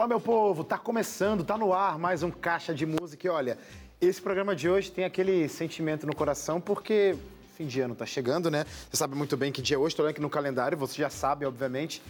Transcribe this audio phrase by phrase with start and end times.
[0.00, 3.26] Fala, meu povo, tá começando, tá no ar mais um Caixa de Música.
[3.26, 3.58] E olha,
[4.00, 7.14] esse programa de hoje tem aquele sentimento no coração porque
[7.54, 8.64] fim de ano tá chegando, né?
[8.90, 11.10] Você sabe muito bem que dia é hoje, tô olhando aqui no calendário, você já
[11.10, 12.02] sabe, obviamente.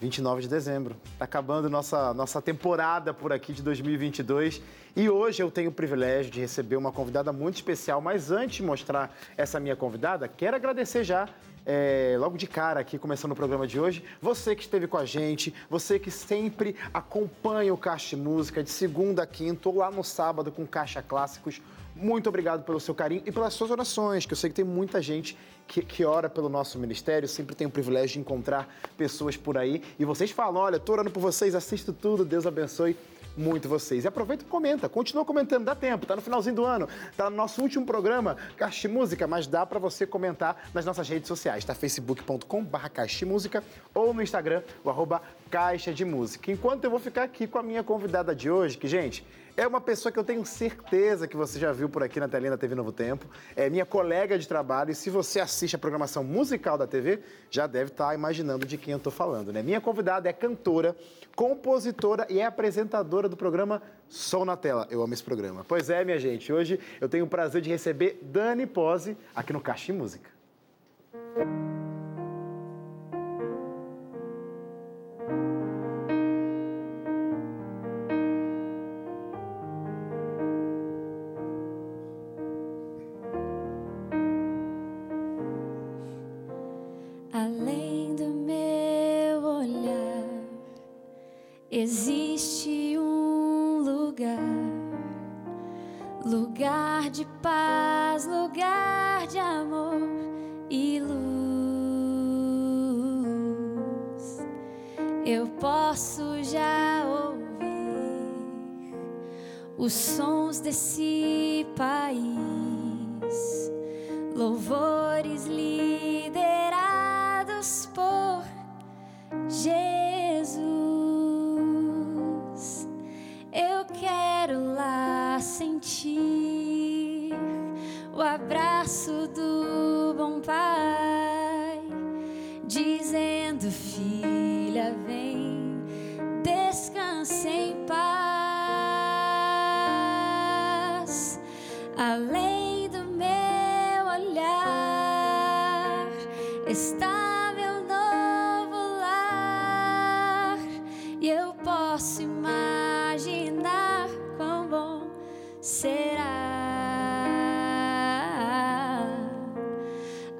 [0.00, 0.96] 29 de dezembro.
[1.12, 4.62] Está acabando nossa, nossa temporada por aqui de 2022
[4.96, 8.00] e hoje eu tenho o privilégio de receber uma convidada muito especial.
[8.00, 11.28] Mas antes de mostrar essa minha convidada, quero agradecer já
[11.66, 14.04] é, logo de cara aqui, começando o programa de hoje.
[14.20, 19.22] Você que esteve com a gente, você que sempre acompanha o Caixa Música de segunda
[19.22, 21.60] a quinta ou lá no sábado com Caixa Clássicos.
[21.96, 25.00] Muito obrigado pelo seu carinho e pelas suas orações, que eu sei que tem muita
[25.00, 29.56] gente que, que ora pelo nosso ministério, sempre tenho o privilégio de encontrar pessoas por
[29.56, 29.80] aí.
[29.98, 32.96] E vocês falam: olha, tô orando por vocês, assisto tudo, Deus abençoe
[33.36, 34.04] muito vocês.
[34.04, 37.36] E aproveita e comenta, continua comentando, dá tempo, tá no finalzinho do ano, tá no
[37.36, 41.74] nosso último programa, Caixa Música, mas dá para você comentar nas nossas redes sociais, tá?
[41.74, 43.62] facebook.com/barra Caixa Música
[43.94, 46.50] ou no Instagram, o arroba Caixa de Música.
[46.50, 49.24] Enquanto eu vou ficar aqui com a minha convidada de hoje, que, gente,
[49.56, 52.50] é uma pessoa que eu tenho certeza que você já viu por aqui na telinha
[52.50, 53.26] da TV Novo Tempo.
[53.54, 57.66] É minha colega de trabalho e se você assiste a programação musical da TV, já
[57.66, 59.62] deve estar tá imaginando de quem eu estou falando, né?
[59.62, 60.96] Minha convidada é cantora,
[61.36, 64.88] compositora e é apresentadora do programa Som na Tela.
[64.90, 65.64] Eu amo esse programa.
[65.66, 69.60] Pois é, minha gente, hoje eu tenho o prazer de receber Dani Pose aqui no
[69.60, 70.33] Caixa Música.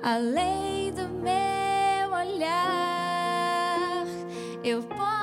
[0.04, 4.04] Além do meu olhar
[4.62, 5.13] eu posso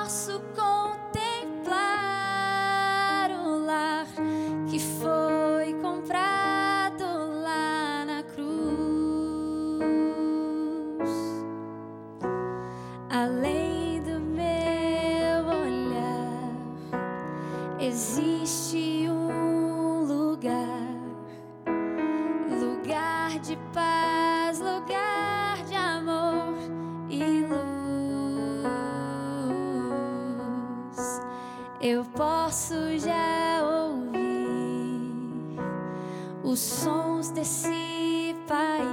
[36.52, 38.84] os sons desse país,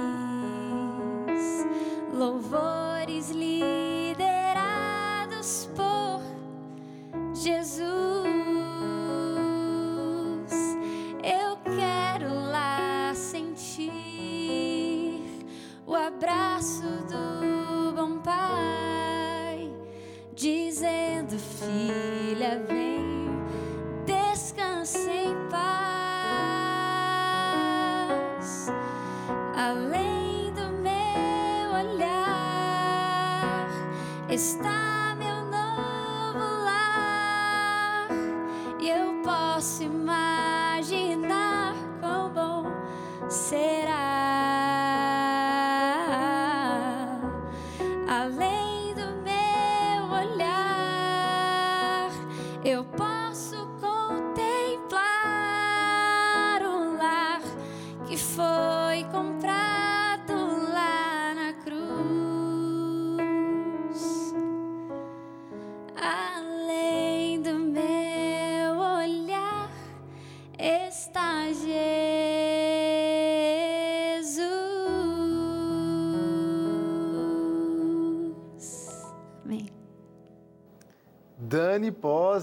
[2.14, 4.18] louvores liderados
[5.76, 6.22] por
[7.34, 8.20] Jesus.
[16.10, 16.49] abraço
[52.64, 53.19] eu posso.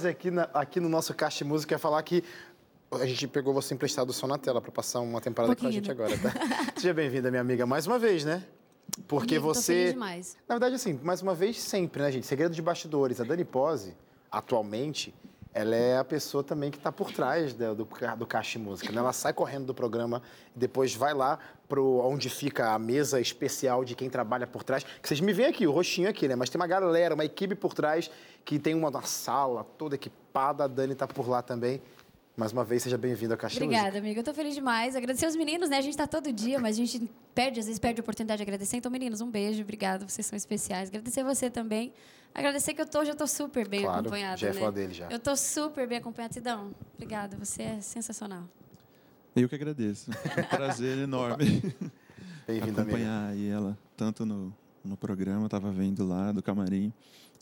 [0.07, 2.23] Pose aqui, na- aqui no nosso Caixa de Música, quer falar que
[2.91, 5.87] a gente pegou você emprestado só na tela para passar uma temporada com a gente
[5.87, 5.91] né?
[5.93, 6.31] agora, tá?
[6.79, 8.43] Seja bem-vinda, minha amiga, mais uma vez, né?
[9.07, 9.91] Porque Amigo, você.
[9.91, 10.37] demais.
[10.47, 12.25] Na verdade, assim, mais uma vez, sempre, né, gente?
[12.25, 13.19] Segredo de bastidores.
[13.19, 13.93] A Dani Pose,
[14.31, 15.13] atualmente,
[15.53, 17.85] ela é a pessoa também que está por trás da- do,
[18.17, 18.91] do Caixa de Música.
[18.91, 18.99] Né?
[18.99, 20.21] Ela sai correndo do programa
[20.55, 24.83] e depois vai lá para onde fica a mesa especial de quem trabalha por trás.
[24.83, 26.35] Que vocês me veem aqui, o rostinho aqui, né?
[26.35, 28.09] Mas tem uma galera, uma equipe por trás
[28.45, 30.63] que tem uma, uma sala toda equipada.
[30.63, 31.81] A Dani está por lá também.
[32.37, 33.79] Mais uma vez, seja bem-vindo ao Caixa de Música.
[33.79, 34.19] Obrigada, amiga.
[34.19, 34.95] Eu tô feliz demais.
[34.95, 35.77] Agradecer os meninos, né?
[35.77, 38.43] A gente tá todo dia, mas a gente perde, às vezes perde a oportunidade de
[38.43, 38.77] agradecer.
[38.77, 39.61] Então, meninos, um beijo.
[39.63, 40.89] Obrigada, vocês são especiais.
[40.89, 41.91] Agradecer você também.
[42.35, 44.71] Agradecer que eu tô, já tô super bem Claro, acompanhada, já ia né?
[44.71, 45.09] dele já.
[45.09, 46.31] Eu tô super bem acompanhada.
[46.35, 47.35] Tidão, obrigada.
[47.37, 48.43] Você é sensacional.
[49.37, 50.09] Eu que agradeço.
[50.35, 51.61] É um prazer enorme
[52.47, 52.81] Bem-vindo, amiga.
[52.81, 54.51] acompanhar aí ela, tanto no,
[54.83, 56.91] no programa, eu tava vendo lá do camarim,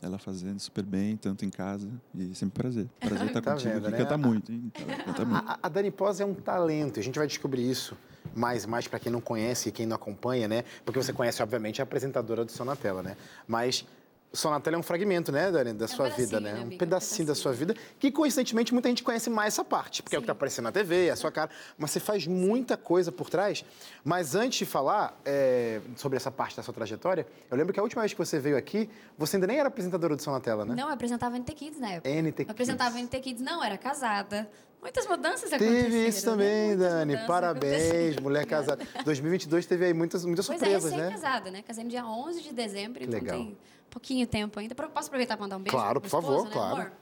[0.02, 2.86] ela fazendo super bem, tanto em casa, e sempre prazer.
[3.00, 3.92] Prazer estar Tá contigo vendo, aqui.
[3.92, 3.98] né?
[3.98, 4.70] Canta muito, hein?
[5.06, 5.48] Canta muito.
[5.48, 7.96] A, a Dani Pós é um talento, a gente vai descobrir isso
[8.34, 10.64] mais mais para quem não conhece e quem não acompanha, né?
[10.84, 13.16] Porque você conhece, obviamente, a apresentadora do Sonatela, né?
[13.48, 13.86] Mas
[14.32, 16.52] o Sonatela é um fragmento, né, Dani, da sua vida, né?
[16.52, 20.14] né, Um pedacinho da sua vida, que coincidentemente muita gente conhece mais essa parte, porque
[20.14, 21.50] é o que tá aparecendo na TV, é a sua cara.
[21.78, 23.64] Mas você faz muita coisa por trás.
[24.04, 27.82] Mas antes de falar é, sobre essa parte da sua trajetória, eu lembro que a
[27.82, 30.74] última vez que você veio aqui, você ainda nem era apresentadora do Sonatela, né?
[30.74, 32.08] Não, eu apresentava NT Kids na época.
[32.10, 32.50] NT Eu Kids.
[32.50, 34.48] apresentava NT Kids, não, era casada.
[34.82, 35.82] Muitas mudanças aconteceram.
[35.90, 36.32] Teve isso né?
[36.32, 37.26] também, Muitas Dani.
[37.26, 38.86] Parabéns, mulher casada.
[39.04, 41.08] 2022 teve aí muitas, muitas Pois é, surpresas, né?
[41.08, 41.62] recém-casada, né?
[41.62, 43.36] Casei no dia 11 de dezembro, então legal.
[43.38, 43.58] tem
[43.96, 44.74] pouquinho tempo ainda.
[44.74, 45.74] Posso aproveitar para mandar um beijo?
[45.74, 46.50] Claro, por esposo, favor, né?
[46.52, 46.74] claro.
[46.74, 46.92] Amor,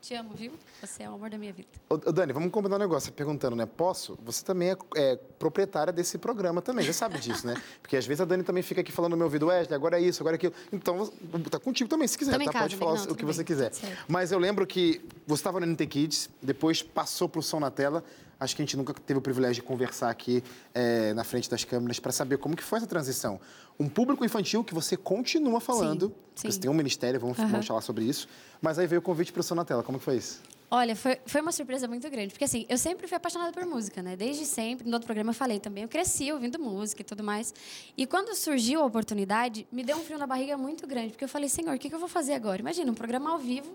[0.00, 0.52] te amo, viu?
[0.80, 1.66] Você é o amor da minha vida.
[1.88, 3.10] Ô, Dani, vamos combinar um negócio.
[3.12, 3.66] Perguntando, né?
[3.66, 4.16] Posso?
[4.22, 7.54] Você também é, é proprietária desse programa também, já sabe disso, né?
[7.82, 10.02] Porque às vezes a Dani também fica aqui falando no meu ouvido, Wesley, agora é
[10.02, 10.52] isso, agora é aquilo.
[10.72, 11.10] Então,
[11.50, 12.52] tá contigo também, se quiser, Também tá?
[12.52, 13.72] casa, Pode falar Não, o que bem, você quiser.
[14.06, 18.04] Mas eu lembro que você estava no NT Kids, depois passou pro Som na Tela.
[18.44, 20.44] Acho que a gente nunca teve o privilégio de conversar aqui
[20.74, 23.40] é, na frente das câmeras para saber como que foi essa transição.
[23.80, 26.50] Um público infantil que você continua falando, sim.
[26.50, 27.48] você tem um ministério, vamos, Aham.
[27.48, 28.28] vamos falar sobre isso.
[28.60, 29.82] Mas aí veio o convite para o Som na Tela.
[29.82, 30.42] Como que foi isso?
[30.70, 34.02] Olha, foi, foi uma surpresa muito grande, porque assim, eu sempre fui apaixonada por música,
[34.02, 34.16] né?
[34.16, 37.54] Desde sempre, no outro programa eu falei também, eu cresci ouvindo música e tudo mais.
[37.96, 41.28] E quando surgiu a oportunidade, me deu um frio na barriga muito grande, porque eu
[41.28, 42.60] falei, senhor, o que, que eu vou fazer agora?
[42.60, 43.72] Imagina, um programa ao vivo,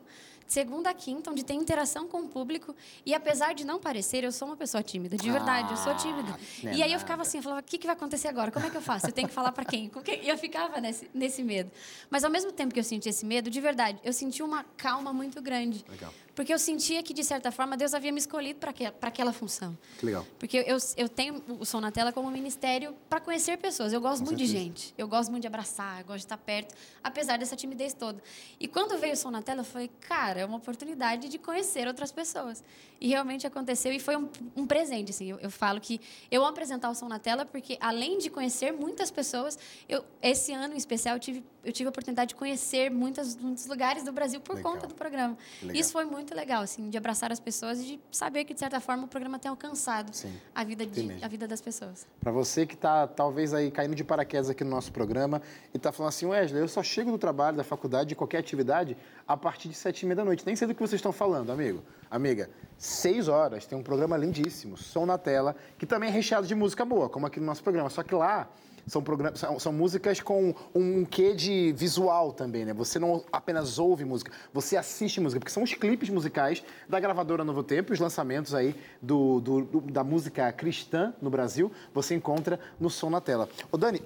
[0.49, 2.75] de segunda a quinta, onde tem interação com o público,
[3.05, 6.35] e apesar de não parecer, eu sou uma pessoa tímida, de verdade, eu sou tímida.
[6.63, 8.51] não é e aí eu ficava assim, eu falava, o que, que vai acontecer agora?
[8.51, 9.05] Como é que eu faço?
[9.05, 9.89] Eu tenho que falar para quem?
[9.89, 10.25] Com quem?
[10.25, 11.69] E eu ficava nesse, nesse medo.
[12.09, 15.13] Mas ao mesmo tempo que eu senti esse medo, de verdade, eu senti uma calma
[15.13, 15.85] muito grande.
[15.87, 16.11] Legal.
[16.39, 19.77] Porque eu sentia que, de certa forma, Deus havia me escolhido para aquela função.
[19.97, 20.25] Que legal.
[20.39, 23.91] Porque eu, eu tenho o Som na Tela como um ministério para conhecer pessoas.
[23.91, 24.63] Eu gosto Com muito de certeza.
[24.63, 24.93] gente.
[24.97, 28.23] Eu gosto muito de abraçar, eu gosto de estar perto, apesar dessa timidez toda.
[28.57, 31.85] E quando veio o Som na Tela, eu falei, cara, é uma oportunidade de conhecer
[31.85, 32.63] outras pessoas.
[33.01, 35.11] E realmente aconteceu e foi um, um presente.
[35.11, 35.29] Assim.
[35.29, 35.99] Eu, eu falo que
[36.31, 39.59] eu amo apresentar o Som na Tela porque, além de conhecer muitas pessoas,
[39.89, 43.65] eu, esse ano em especial eu tive, eu tive a oportunidade de conhecer muitas, muitos
[43.65, 44.73] lugares do Brasil por Legal.
[44.73, 45.37] conta do programa.
[45.61, 45.75] Legal.
[45.75, 48.79] Isso foi muito legal, assim, de abraçar as pessoas e de saber que, de certa
[48.79, 52.07] forma, o programa tem alcançado Sim, a vida, de, a vida das pessoas.
[52.19, 55.41] Para você que está talvez aí caindo de paraquedas aqui no nosso programa
[55.73, 58.95] e está falando assim, Wesley, eu só chego do trabalho, da faculdade, de qualquer atividade,
[59.27, 60.45] a partir de sete e meia da noite.
[60.45, 61.83] Nem sei do que vocês estão falando, amigo.
[62.09, 66.55] Amiga, seis horas, tem um programa lindíssimo, Som na Tela, que também é recheado de
[66.55, 67.89] música boa, como aqui no nosso programa.
[67.89, 68.49] Só que lá
[68.89, 72.73] são, program- são, são músicas com um quê de visual também, né?
[72.73, 77.43] Você não apenas ouve música, você assiste música, porque são os clipes musicais da gravadora
[77.43, 82.59] Novo Tempo, os lançamentos aí do, do- do- da música cristã no Brasil, você encontra
[82.79, 83.47] no Som na Tela.
[83.71, 84.01] Ô Dani,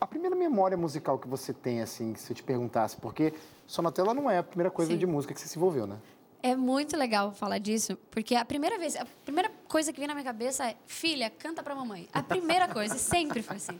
[0.00, 3.32] a primeira memória musical que você tem, assim, se eu te perguntasse, porque
[3.66, 4.98] Som na Tela não é a primeira coisa Sim.
[4.98, 5.96] de música que você se envolveu, né?
[6.40, 10.14] É muito legal falar disso, porque a primeira vez, a primeira coisa que vem na
[10.14, 12.08] minha cabeça é: filha, canta pra mamãe.
[12.12, 13.76] A primeira coisa, sempre foi assim.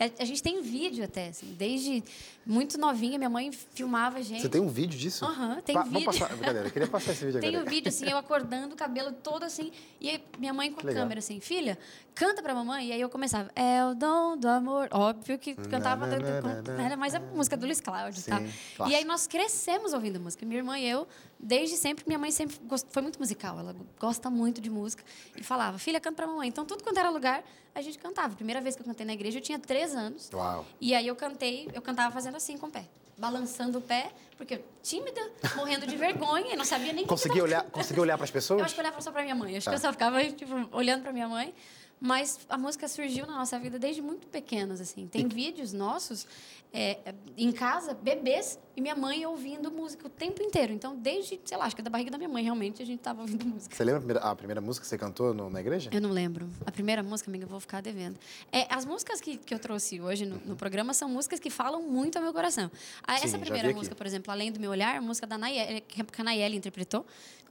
[0.00, 2.02] E A, a gente tem vídeo até, assim, desde
[2.46, 4.40] muito novinha, minha mãe filmava a gente.
[4.40, 5.24] Você tem um vídeo disso?
[5.24, 6.00] Aham, tem Pa- vídeo.
[6.00, 7.66] Vamos passar, brincadeira, eu queria passar esse vídeo Tem agora.
[7.66, 10.84] o vídeo, assim, eu acordando, o cabelo todo assim, e aí minha mãe com a
[10.84, 11.02] legal.
[11.02, 11.78] câmera, assim, filha,
[12.14, 12.88] canta pra mamãe.
[12.88, 14.88] E aí eu começava, é o dom do amor.
[14.90, 18.20] Óbvio que cantava, Na, na, com- na, na, era mais a música do Luiz Cláudio,
[18.22, 18.40] Sim, tá?
[18.40, 18.98] E clássico.
[18.98, 20.46] aí nós crescemos ouvindo música.
[20.46, 21.06] Minha irmã e eu,
[21.42, 22.56] desde sempre, minha mãe sempre
[22.90, 25.02] foi muito musical, ela gosta muito de música.
[25.36, 26.48] E falava, filha, canta pra mamãe.
[26.48, 27.42] Então, tudo quanto era lugar,
[27.74, 28.34] a gente cantava.
[28.36, 30.30] Primeira vez que eu cantei na igreja, eu tinha três anos.
[30.32, 30.66] Uau.
[30.80, 32.84] E aí eu cantei, eu cantava fazendo assim com o pé.
[33.16, 35.20] Balançando o pé, porque eu, tímida,
[35.54, 38.60] morrendo de vergonha, e não sabia nem Consegui olhar, consegui olhar para as pessoas?
[38.60, 39.56] eu acho que eu olhava só pra minha mãe.
[39.56, 39.70] Acho Tá.
[39.72, 41.54] que eu só ficava, tipo, olhando pra minha mãe.
[42.00, 45.06] Mas a música surgiu na nossa vida desde muito pequenas, assim.
[45.06, 46.26] Tem vídeos nossos
[46.72, 46.96] é,
[47.36, 50.72] em casa, bebês, e minha mãe ouvindo música o tempo inteiro.
[50.72, 53.00] Então, desde, sei lá, acho que é da barriga da minha mãe, realmente, a gente
[53.00, 53.74] estava ouvindo música.
[53.76, 55.90] Você lembra a primeira, a primeira música que você cantou no- na igreja?
[55.92, 56.48] Eu não lembro.
[56.64, 58.18] A primeira música, amiga, eu vou ficar devendo.
[58.50, 61.82] É, as músicas que, que eu trouxe hoje no, no programa são músicas que falam
[61.82, 62.70] muito ao meu coração.
[63.02, 65.82] Ah, Sim, Essa primeira música, por exemplo, Além do Meu Olhar, a música da Nayeli,
[65.82, 67.04] que a Nayeli interpretou.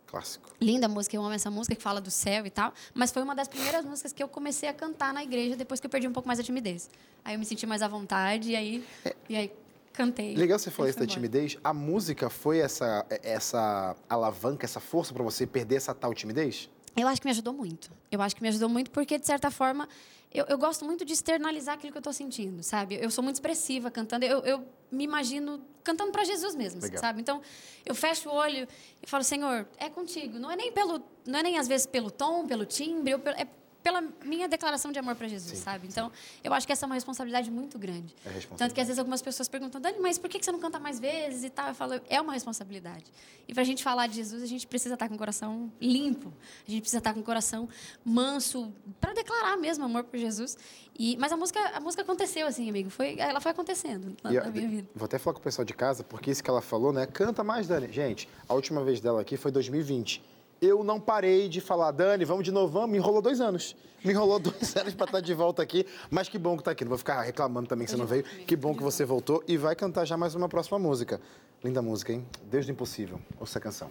[0.09, 0.49] Clássico.
[0.59, 2.73] Linda música, eu amo essa música que fala do céu e tal.
[2.95, 5.85] Mas foi uma das primeiras músicas que eu comecei a cantar na igreja depois que
[5.85, 6.89] eu perdi um pouco mais a timidez.
[7.23, 8.83] Aí eu me senti mais à vontade e aí,
[9.29, 9.51] e aí
[9.93, 10.35] cantei.
[10.35, 11.15] Legal você falar isso da embora.
[11.15, 11.57] timidez.
[11.63, 16.69] A música foi essa, essa alavanca, essa força para você perder essa tal timidez?
[16.97, 17.91] Eu acho que me ajudou muito.
[18.11, 19.87] Eu acho que me ajudou muito porque, de certa forma,
[20.31, 22.99] eu, eu gosto muito de externalizar aquilo que eu estou sentindo, sabe?
[23.01, 24.25] Eu sou muito expressiva cantando.
[24.25, 26.99] Eu, eu me imagino cantando para Jesus mesmo, Legal.
[27.01, 27.19] sabe?
[27.21, 27.41] Então,
[27.85, 28.67] eu fecho o olho
[29.01, 30.37] e falo, Senhor, é contigo.
[30.37, 33.47] Não é nem pelo, não é nem às vezes pelo tom, pelo timbre, pelo- é
[33.89, 35.87] pela minha declaração de amor para Jesus, Sim, sabe?
[35.87, 36.11] Então,
[36.43, 38.15] eu acho que essa é uma responsabilidade muito grande.
[38.23, 38.57] É responsabilidade.
[38.59, 40.99] Tanto que às vezes algumas pessoas perguntam, Dani, mas por que você não canta mais
[40.99, 41.69] vezes e tal?
[41.69, 43.05] Eu falo, é uma responsabilidade.
[43.47, 46.31] E para a gente falar de Jesus, a gente precisa estar com o coração limpo.
[46.67, 47.67] A gente precisa estar com o coração
[48.05, 50.55] manso para declarar mesmo amor por Jesus.
[50.97, 52.91] E, mas a música, a música aconteceu assim, amigo.
[52.91, 54.89] Foi, ela foi acontecendo na, E, ó, na minha vida.
[54.93, 57.07] Vou até falar com o pessoal de casa, porque isso que ela falou, né?
[57.07, 57.91] Canta mais, Dani.
[57.91, 60.21] Gente, a última vez dela aqui foi 2020.
[60.61, 62.89] Eu não parei de falar, Dani, vamos de novo, vamos.
[62.89, 63.75] Me enrolou dois anos.
[64.03, 65.85] Me enrolou dois anos para estar de volta aqui.
[66.09, 66.83] Mas que bom que tá aqui.
[66.83, 68.23] Não vou ficar reclamando também que você não veio.
[68.23, 71.21] Que bom que você voltou e vai cantar já mais uma próxima música.
[71.63, 72.25] Linda música, hein?
[72.43, 73.19] Deus do Impossível.
[73.39, 73.89] Ouça a canção.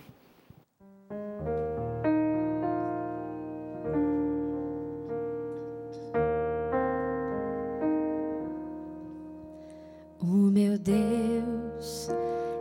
[10.21, 12.09] O meu Deus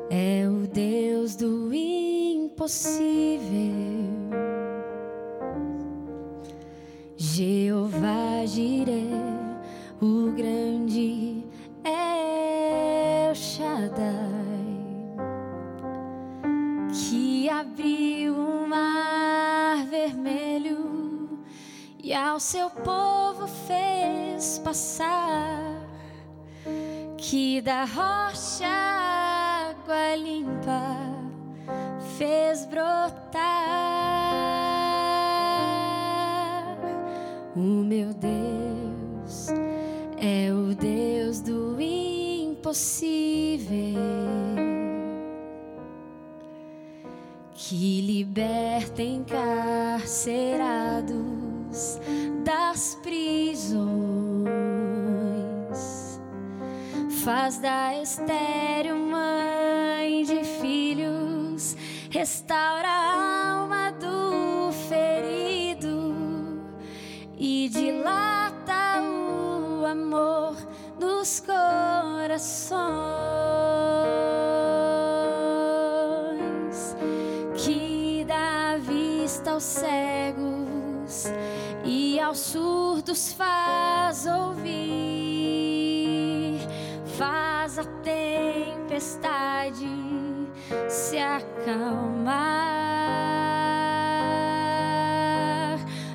[0.09, 3.76] é o Deus do impossível.
[22.37, 25.81] Ao seu povo fez passar
[27.17, 30.83] que da rocha água limpa
[32.15, 33.17] fez brotar.
[37.55, 39.47] O meu Deus
[40.21, 43.67] é o Deus do impossível
[47.55, 49.01] que liberta
[52.43, 53.77] das prisões.
[57.23, 61.75] Faz da estéreo mãe de filhos,
[62.09, 66.13] restaura a alma do ferido
[67.37, 70.55] e dilata o amor
[70.97, 72.77] dos corações.
[77.55, 79.63] Que dá vista aos
[81.85, 84.67] e aos surdos faz ouvir,
[87.17, 89.87] faz a tempestade
[90.89, 92.37] se acalmar.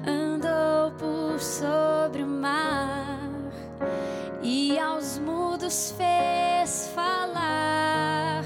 [0.06, 3.30] Andou por sobre o mar
[4.42, 8.44] e aos mudos fez falar,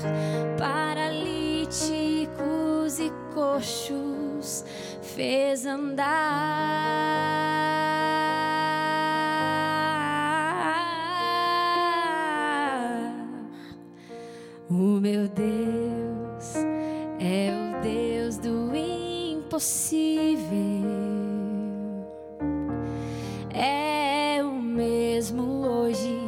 [0.56, 1.80] paralíticos
[3.00, 4.64] e coxos
[5.16, 6.04] fez andar.
[14.68, 16.54] O meu Deus
[17.18, 20.46] é o Deus do impossível.
[23.54, 26.20] É o mesmo hoje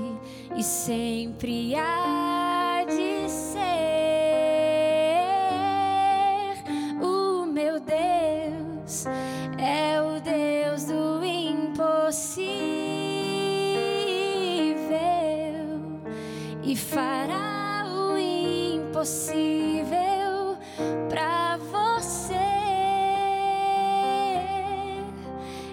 [0.56, 2.17] e sempre há
[17.08, 19.88] fará o impossível
[21.08, 22.34] pra você.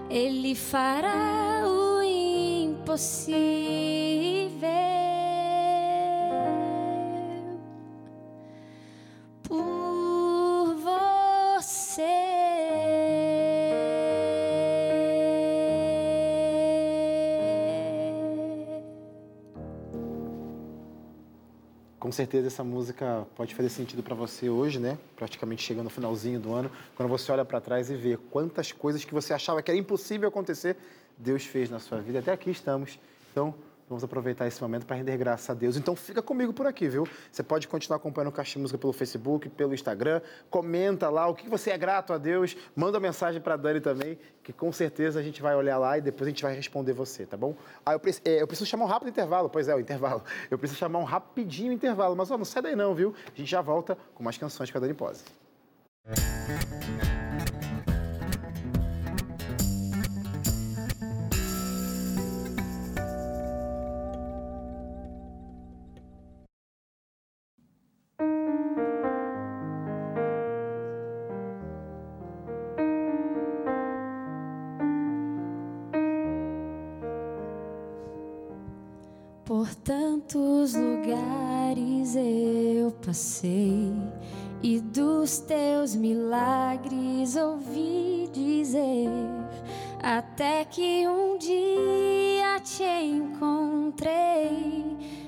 [0.10, 4.25] Ele fará o impossível
[22.16, 24.98] certeza essa música pode fazer sentido para você hoje, né?
[25.16, 29.04] Praticamente chegando no finalzinho do ano, quando você olha para trás e vê quantas coisas
[29.04, 30.78] que você achava que era impossível acontecer,
[31.18, 32.20] Deus fez na sua vida.
[32.20, 32.98] Até aqui estamos.
[33.32, 33.54] Então,
[33.88, 35.78] vamos aproveitar esse momento para render graças a Deus.
[35.78, 37.08] Então, fica comigo por aqui, viu?
[37.32, 40.22] Você pode continuar acompanhando o Caixa Música pelo Facebook, pelo Instagram.
[40.50, 42.56] Comenta lá o que você é grato a Deus.
[42.76, 46.28] Manda mensagem para Dani também, que com certeza a gente vai olhar lá e depois
[46.28, 47.56] a gente vai responder você, tá bom?
[47.86, 49.50] Ah, eu, preciso, é, eu preciso chamar um rápido intervalo.
[49.50, 50.24] Pois é, o intervalo.
[50.50, 52.16] Eu preciso chamar um rapidinho intervalo.
[52.16, 53.14] Mas, ó, não sai daí não, viu?
[53.26, 55.24] A gente já volta com mais canções com a Dani Pose.
[56.04, 56.35] Por
[88.36, 89.10] dizer,
[90.04, 94.84] até que um dia te encontrei,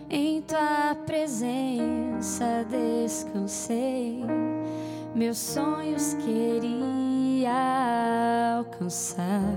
[0.09, 4.25] em tua presença descansei,
[5.15, 7.53] meus sonhos queria
[8.57, 9.55] alcançar.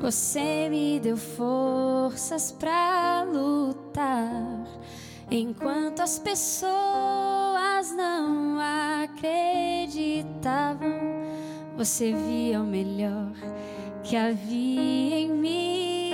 [0.00, 4.64] Você me deu forças para lutar,
[5.30, 6.72] enquanto as pessoas
[7.94, 8.58] não
[9.04, 11.31] acreditavam.
[11.76, 13.32] Você via o melhor
[14.04, 16.12] que havia em mim.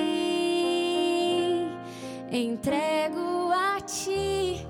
[2.30, 4.64] Entrego a ti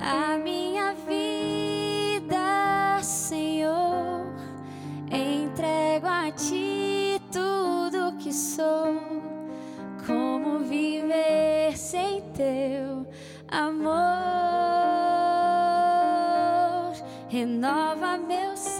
[0.00, 2.38] a minha vida,
[3.02, 4.26] Senhor.
[5.10, 9.00] Entrego a ti tudo que sou.
[10.06, 13.06] Como viver sem teu
[13.48, 13.98] amor?
[17.28, 18.77] Renova meu ser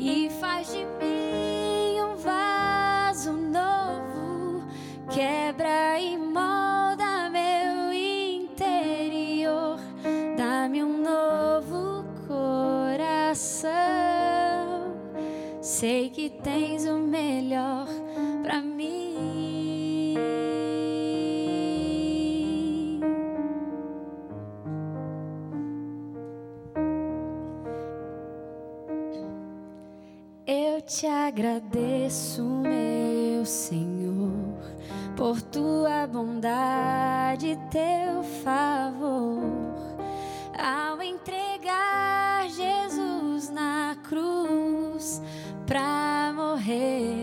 [0.00, 4.64] e faz de mim um vaso novo.
[5.10, 9.78] Quebra e molda meu interior.
[10.38, 13.68] Dá-me um novo coração.
[15.60, 17.86] Sei que tens o melhor
[18.42, 19.09] pra mim.
[30.90, 34.58] Te agradeço, meu Senhor,
[35.16, 39.40] por tua bondade e teu favor.
[40.58, 45.22] Ao entregar Jesus na cruz
[45.64, 47.19] pra morrer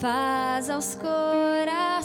[0.00, 1.97] paz aos corações.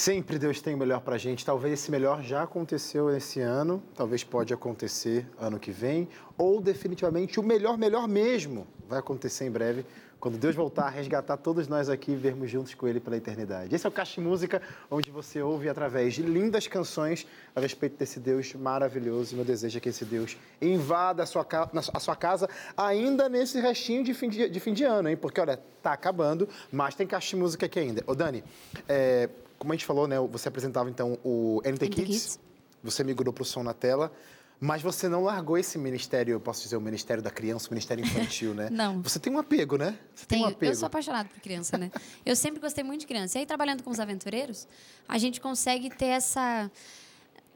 [0.00, 1.44] Sempre Deus tem o melhor pra gente.
[1.44, 6.08] Talvez esse melhor já aconteceu esse ano, talvez pode acontecer ano que vem,
[6.38, 9.84] ou definitivamente o melhor, melhor mesmo vai acontecer em breve,
[10.18, 13.74] quando Deus voltar a resgatar todos nós aqui e vermos juntos com Ele pela eternidade.
[13.74, 18.18] Esse é o Caixa Música, onde você ouve através de lindas canções a respeito desse
[18.18, 19.34] Deus maravilhoso.
[19.34, 21.46] E meu desejo é que esse Deus invada a sua,
[21.92, 25.16] a sua casa ainda nesse restinho de fim de, de fim de ano, hein?
[25.18, 28.02] Porque, olha, tá acabando, mas tem Caixa de Música aqui ainda.
[28.06, 28.42] Ô, Dani,
[28.88, 29.28] é,
[29.60, 32.40] como a gente falou, né, você apresentava então o NT NT Kids, Kids.
[32.82, 34.10] você migrou para o som na tela,
[34.58, 38.04] mas você não largou esse ministério, eu posso dizer, o ministério da criança, o ministério
[38.04, 38.68] infantil, né?
[38.72, 39.00] Não.
[39.02, 39.98] Você tem um apego, né?
[40.14, 40.54] Você tem um Tenho.
[40.56, 40.72] apego.
[40.72, 41.90] Eu sou apaixonada por criança, né?
[42.26, 43.38] Eu sempre gostei muito de criança.
[43.38, 44.66] E aí, trabalhando com os aventureiros,
[45.08, 46.70] a gente consegue ter essa.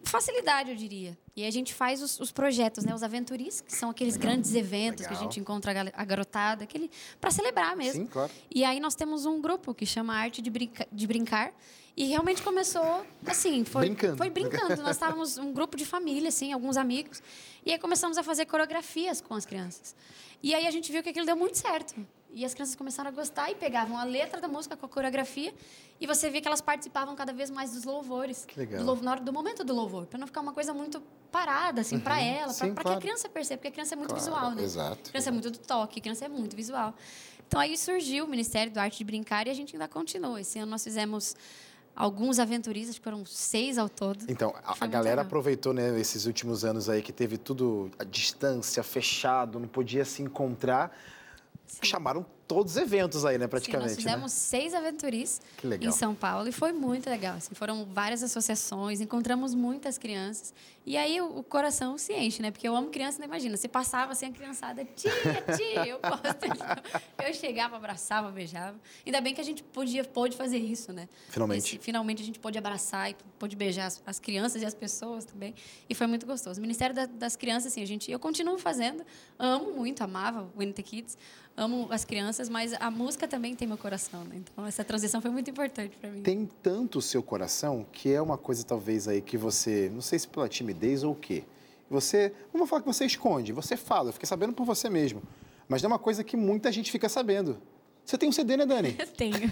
[0.03, 1.17] facilidade, eu diria.
[1.37, 2.95] E a gente faz os, os projetos, né?
[2.95, 5.09] Os aventuris, que são aqueles grandes eventos Legal.
[5.19, 6.91] que a gente encontra a garotada, aquele
[7.21, 8.03] para celebrar mesmo.
[8.03, 8.31] Sim, claro.
[8.55, 11.53] E aí nós temos um grupo que chama Arte de, Brinca- de Brincar.
[11.97, 14.17] E realmente começou assim, foi Brincando.
[14.17, 14.83] Foi brincando.
[14.83, 17.23] Nós estávamos um grupo de família, assim, alguns amigos.
[17.65, 19.95] E aí começamos a fazer coreografias com as crianças.
[20.43, 21.95] E aí a gente viu que aquilo deu muito certo.
[22.33, 25.55] E as crianças começaram a gostar e pegavam a letra da música com a coreografia.
[26.01, 28.45] E você via que elas participavam cada vez mais dos louvores.
[28.45, 28.85] Que legal.
[28.85, 30.07] Do, na hora do momento do louvor.
[30.07, 32.53] Para não ficar uma coisa muito parada, assim, para ela.
[32.53, 32.75] Uhum.
[32.75, 32.89] Para claro.
[32.89, 33.59] que a criança perceba.
[33.59, 34.63] Porque a criança é muito Claro, visual, né?
[34.65, 34.99] exato.
[35.07, 36.93] A criança é muito do toque, a criança é muito visual.
[37.47, 40.41] Então aí surgiu o Ministério do Arte de Brincar e a gente ainda continua.
[40.41, 41.37] Esse ano nós fizemos
[41.95, 44.25] alguns aventuristas, que foram seis ao todo.
[44.29, 45.27] Então, a, a galera legal.
[45.27, 50.23] aproveitou, né, esses últimos anos aí que teve tudo à distância, fechado, não podia se
[50.23, 50.97] encontrar.
[51.83, 53.89] Chamaram todos os eventos aí, né, Sim, praticamente.
[53.89, 55.41] nós fizemos seis aventuris
[55.81, 57.37] em São Paulo e foi muito legal.
[57.37, 60.53] assim, foram várias associações, encontramos muitas crianças.
[60.87, 62.51] E aí o, o coração se enche, né?
[62.51, 63.57] Porque eu amo criança, não imagina.
[63.57, 65.11] Você passava assim, a criançada, tia,
[65.57, 66.45] tia, eu gosto.
[67.27, 68.77] Eu chegava, abraçava, beijava.
[69.07, 71.09] Ainda bem que a gente podia, pôde fazer isso, né?
[71.31, 71.77] Finalmente.
[71.77, 75.25] Esse- finalmente a gente pôde abraçar e pôde beijar as, as crianças e as pessoas
[75.25, 75.55] também.
[75.89, 76.59] E foi muito gostoso.
[76.59, 79.03] O Ministério da- das Crianças, assim, a gente, eu continuo fazendo.
[79.39, 81.17] Amo muito, amava o NT Kids.
[81.57, 84.37] Amo as crianças, mas a música também tem meu coração, né?
[84.37, 86.23] Então essa transição foi muito importante para mim.
[86.23, 90.19] Tem tanto o seu coração que é uma coisa talvez aí que você, não sei
[90.19, 91.45] se pela timidez ou o quê.
[91.91, 95.23] Você, não vou falar que você esconde, você fala, eu fiquei sabendo por você mesmo.
[95.69, 97.59] Mas não é uma coisa que muita gente fica sabendo.
[98.05, 98.95] Você tem um CD, né, Dani?
[99.01, 99.51] Eu tenho.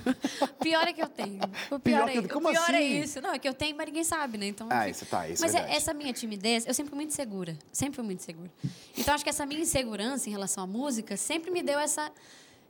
[0.61, 1.41] Pior é que eu tenho.
[1.71, 3.01] O Pior pior, que- é, como o pior é assim?
[3.01, 3.21] isso.
[3.23, 4.47] Não, é que eu tenho, mas ninguém sabe, né?
[4.47, 7.15] Então, Ah, isso tá, isso é Mas é- essa minha timidez, eu sempre fui muito
[7.15, 7.57] segura.
[7.73, 8.51] Sempre fui muito segura.
[8.99, 12.13] Então, acho que essa minha insegurança em relação à música sempre me deu essa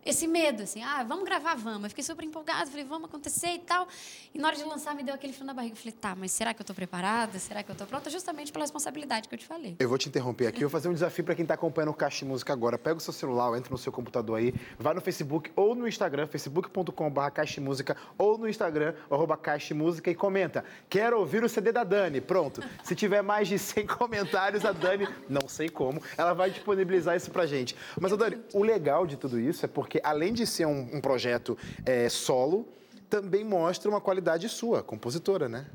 [0.05, 1.85] esse medo, assim, ah, vamos gravar, vamos.
[1.85, 3.87] Eu fiquei super empolgada, falei, vamos acontecer e tal.
[4.35, 5.75] E na hora de lançar, me deu aquele frio na barriga.
[5.75, 7.39] Eu falei, tá, mas será que eu tô preparada?
[7.39, 8.11] Será que eu tô pronta?
[8.11, 9.77] Justamente pela responsabilidade que eu te falei.
[9.79, 11.95] Eu vou te interromper aqui, eu vou fazer um desafio para quem está acompanhando o
[11.95, 12.79] Caixa de Música agora.
[12.79, 16.27] Pega o seu celular, entra no seu computador aí, vai no Facebook ou no Instagram,
[16.27, 21.73] facebook.com.br Caixa Música, ou no Instagram, arroba Caixa Música, e comenta, quero ouvir o CD
[21.73, 22.21] da Dani.
[22.21, 22.63] Pronto.
[22.83, 27.31] Se tiver mais de 100 comentários, a Dani, não sei como, ela vai disponibilizar isso
[27.31, 27.77] pra gente.
[28.01, 31.57] Mas, Dani, o legal de tudo isso é porque, além de ser um, um projeto
[31.85, 32.69] é, solo,
[33.11, 35.67] também mostra uma qualidade sua, compositora, né?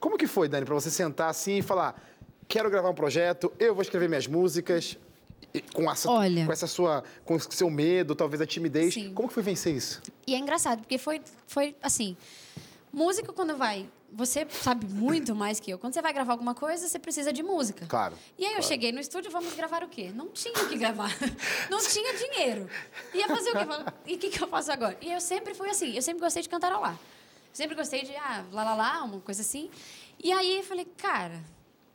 [0.00, 2.02] Como que foi, Dani, para você sentar assim e falar:
[2.48, 4.98] quero gravar um projeto, eu vou escrever minhas músicas,
[5.54, 6.46] e com essa, Olha.
[6.46, 8.94] com essa sua, com o seu medo, talvez a timidez.
[8.94, 9.12] Sim.
[9.14, 10.02] Como que foi vencer isso?
[10.26, 12.16] E é engraçado, porque foi, foi assim.
[12.92, 13.88] Música, quando vai.
[14.14, 15.78] Você sabe muito mais que eu.
[15.78, 17.86] Quando você vai gravar alguma coisa, você precisa de música.
[17.86, 20.12] Claro, E aí eu cheguei no estúdio, vamos gravar o quê?
[20.14, 21.10] Não tinha o que gravar.
[21.70, 22.68] Não tinha dinheiro.
[23.14, 23.92] Ia fazer o quê?
[24.06, 24.98] E o que, que eu faço agora?
[25.00, 26.98] E eu sempre fui assim, eu sempre gostei de cantarolar.
[27.52, 29.70] Sempre gostei de, ah, lá, lá, lá, uma coisa assim.
[30.22, 31.42] E aí eu falei, cara,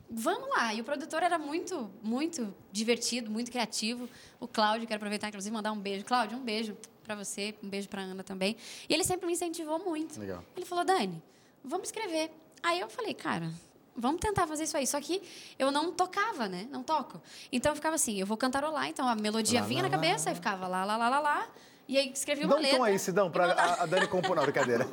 [0.10, 0.74] vamos lá.
[0.74, 4.10] E o produtor era muito, muito divertido, muito criativo.
[4.40, 6.04] O Cláudio, quero aproveitar, inclusive, mandar um beijo.
[6.04, 8.56] Cláudio, um beijo para você, um beijo para Ana também.
[8.90, 10.20] E ele sempre me incentivou muito.
[10.20, 10.44] Legal.
[10.56, 11.22] Ele falou, Dani,
[11.68, 12.32] vamos escrever.
[12.64, 13.52] Aí eu falei, cara,
[13.96, 14.88] vamos tentar fazer isso aí.
[14.88, 15.22] Só que
[15.60, 16.68] eu não tocava, né?
[16.72, 17.22] Não toco.
[17.52, 18.88] Então eu ficava assim, eu vou cantarolar.
[18.88, 20.32] Então a melodia Lá, vinha lá, na cabeça, lá.
[20.32, 21.48] aí ficava lá, lá, lá, lá, lá.
[21.90, 22.84] E aí escrevi uma Dá um letra.
[22.86, 24.36] aí, Sidão, para a, a Dani compor.
[24.36, 24.86] Não, brincadeira.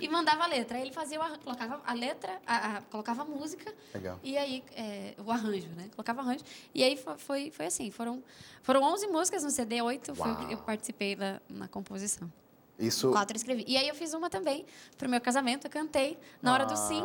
[0.00, 0.76] E mandava a letra.
[0.76, 3.72] Aí ele fazia o colocava a letra, a- a- colocava a música.
[3.94, 4.18] Legal.
[4.24, 5.88] E aí é, o arranjo, né?
[5.94, 6.42] Colocava arranjo.
[6.74, 8.22] E aí fo- foi, foi assim, foram
[8.62, 12.28] foram 11 músicas no CD, 8 foi, o que eu participei da, na composição.
[12.78, 13.10] Isso.
[13.10, 13.64] Quatro eu escrevi.
[13.68, 14.64] E aí eu fiz uma também
[14.98, 17.00] pro meu casamento, eu cantei na hora do sim.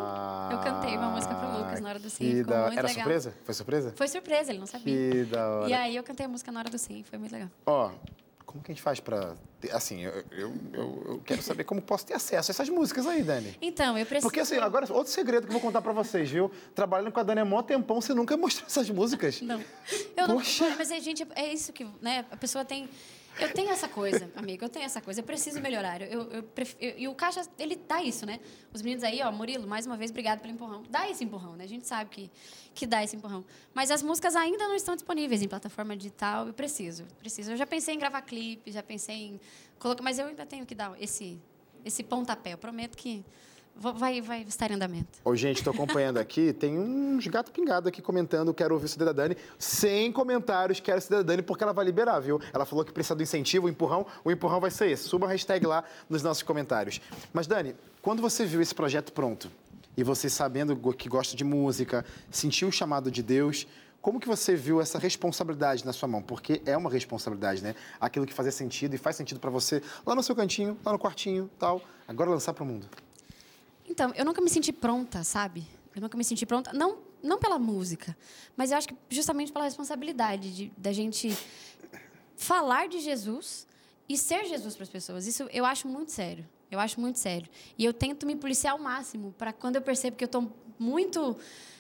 [0.52, 2.62] Eu cantei uma música pro Lucas na hora do sim, Que ficou da...
[2.64, 3.04] muito Era legal.
[3.04, 3.34] surpresa?
[3.44, 3.94] Foi surpresa?
[3.96, 5.12] Foi surpresa, ele não sabia.
[5.12, 5.70] Que da hora.
[5.70, 7.50] E aí eu cantei a música na hora do sim, foi muito legal.
[7.66, 7.92] Ó,
[8.46, 9.36] como que a gente faz pra...
[9.60, 13.22] ter- Assim, eu, eu, eu, quero saber como posso ter acesso a essas músicas aí,
[13.22, 13.56] Dani.
[13.62, 16.50] Então, eu preciso Porque assim, agora, outro segredo que eu vou contar pra vocês, viu?
[16.74, 19.42] Trabalhando com a Dani há mó tempão, você nunca mostrou essas músicas.
[19.42, 19.62] Não.
[20.16, 20.70] Eu Poxa.
[20.70, 20.78] não.
[20.78, 21.86] Mas, é, gente, é isso que.
[22.02, 22.90] Né, a pessoa tem.
[23.40, 26.02] Eu tenho essa coisa, amigo, eu tenho essa coisa, eu preciso melhorar.
[26.02, 26.44] Eu, eu,
[26.80, 28.40] eu- e o Caixa, ele dá isso, né?
[28.74, 30.84] Os meninos aí, ó, Murilo, mais uma vez, obrigado pelo empurrão.
[30.90, 31.64] Dá esse empurrão, né?
[31.64, 32.32] A gente sabe que,
[32.74, 33.46] que dá esse empurrão.
[33.74, 37.52] Mas as músicas ainda não estão disponíveis em plataforma digital, eu preciso, preciso.
[37.52, 39.40] Eu já pensei em gravar clipe, já pensei em
[39.78, 41.38] colocar, mas eu ainda tenho que dar esse,
[41.86, 42.54] esse pontapé.
[42.54, 43.24] Eu prometo que
[43.80, 45.20] vai, vai estar em andamento.
[45.24, 49.06] Ô, gente, tô acompanhando aqui, tem uns gato pingado aqui comentando, quero ouvir o CD
[49.06, 49.38] da Dani.
[49.58, 52.40] Sem comentários, quero o da Dani, porque ela vai liberar, viu?
[52.54, 54.06] Ela falou que precisa do incentivo, o empurrão.
[54.24, 55.08] O empurrão vai ser esse.
[55.08, 57.00] Suba a hashtag lá nos nossos comentários.
[57.34, 59.50] Mas, Dani, quando você viu esse projeto pronto,
[59.96, 63.66] e você sabendo que gosta de música, sentiu o chamado de Deus,
[64.00, 66.22] como que você viu essa responsabilidade na sua mão?
[66.22, 67.76] Porque é uma responsabilidade, né?
[68.00, 71.00] Aquilo que fazia sentido e faz sentido pra você lá no seu cantinho, lá no
[71.00, 71.82] quartinho, tal.
[72.08, 72.88] Agora lançar pro mundo.
[73.88, 75.66] Então, eu nunca me senti pronta, sabe?
[75.96, 78.16] Eu nunca me senti pronta, não, não pela música,
[78.56, 81.36] mas eu acho que justamente pela responsabilidade de, da gente
[82.36, 83.66] falar de Jesus
[84.08, 85.26] e ser Jesus para as pessoas.
[85.26, 86.48] Isso eu acho muito sério.
[86.70, 87.50] Eu acho muito sério.
[87.78, 91.38] E eu tento me policiar ao máximo para quando eu percebo que eu estou muito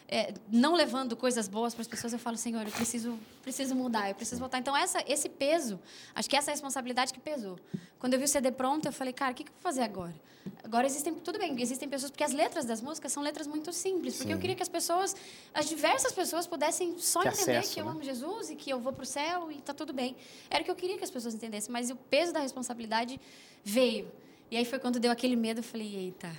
[0.07, 4.09] é, não levando coisas boas para as pessoas, eu falo, Senhor, eu preciso, preciso mudar,
[4.09, 4.59] eu preciso voltar.
[4.59, 5.79] Então, essa, esse peso,
[6.15, 7.59] acho que essa é a responsabilidade que pesou.
[7.99, 9.81] Quando eu vi o CD pronto, eu falei, cara, o que, que eu vou fazer
[9.81, 10.15] agora?
[10.63, 14.15] Agora existem, tudo bem, existem pessoas, porque as letras das músicas são letras muito simples,
[14.15, 14.33] porque Sim.
[14.33, 15.13] eu queria que as pessoas,
[15.53, 17.91] as diversas pessoas pudessem só que entender acesso, que eu né?
[17.91, 20.15] amo Jesus e que eu vou para o céu e está tudo bem.
[20.49, 23.19] Era o que eu queria que as pessoas entendessem, mas o peso da responsabilidade
[23.63, 24.09] veio.
[24.49, 26.31] E aí foi quando deu aquele medo, eu falei, eita,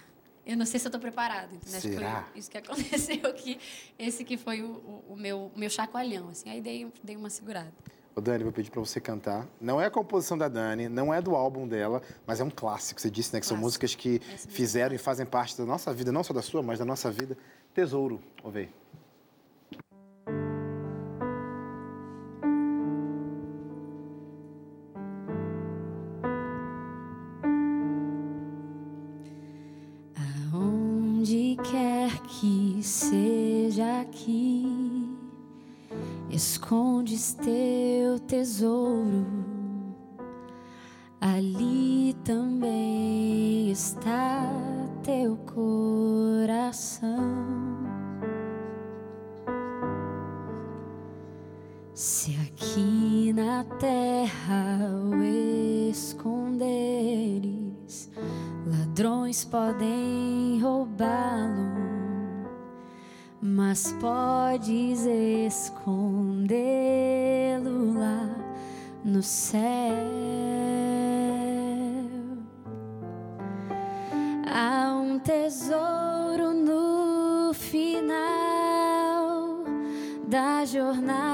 [0.48, 1.52] eu não sei se eu estou preparado.
[1.52, 1.78] Né?
[1.78, 2.24] Será?
[2.32, 3.60] Foi isso que aconteceu aqui.
[3.98, 6.30] Esse que foi o, o, o meu, meu chacoalhão.
[6.30, 6.48] Assim.
[6.48, 7.70] Aí dei, dei uma segurada.
[8.16, 9.46] Ô Dani, vou pedir para você cantar.
[9.60, 12.98] Não é a composição da Dani, não é do álbum dela, mas é um clássico.
[12.98, 13.54] Você disse, né, que clássico.
[13.54, 16.78] são músicas que fizeram e fazem parte da nossa vida, não só da sua, mas
[16.78, 17.36] da nossa vida.
[17.74, 18.68] Tesouro, ouve aí.
[63.78, 68.28] Mas podes escondê-lo lá
[69.04, 69.60] no céu.
[74.52, 79.62] Há um tesouro no final
[80.26, 81.27] da jornada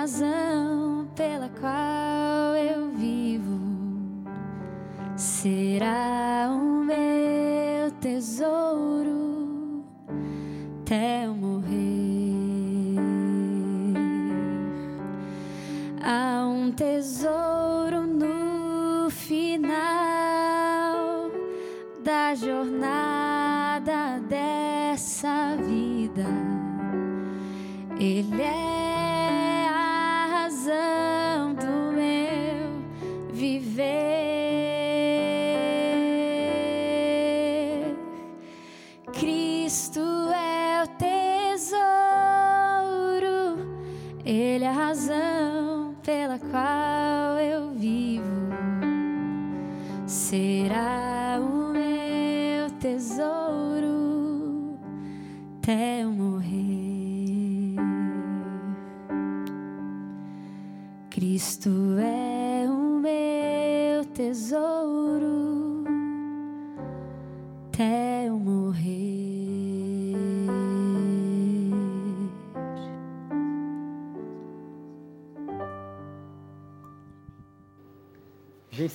[0.00, 2.36] razão pela qual
[5.16, 9.82] será o meu tesouro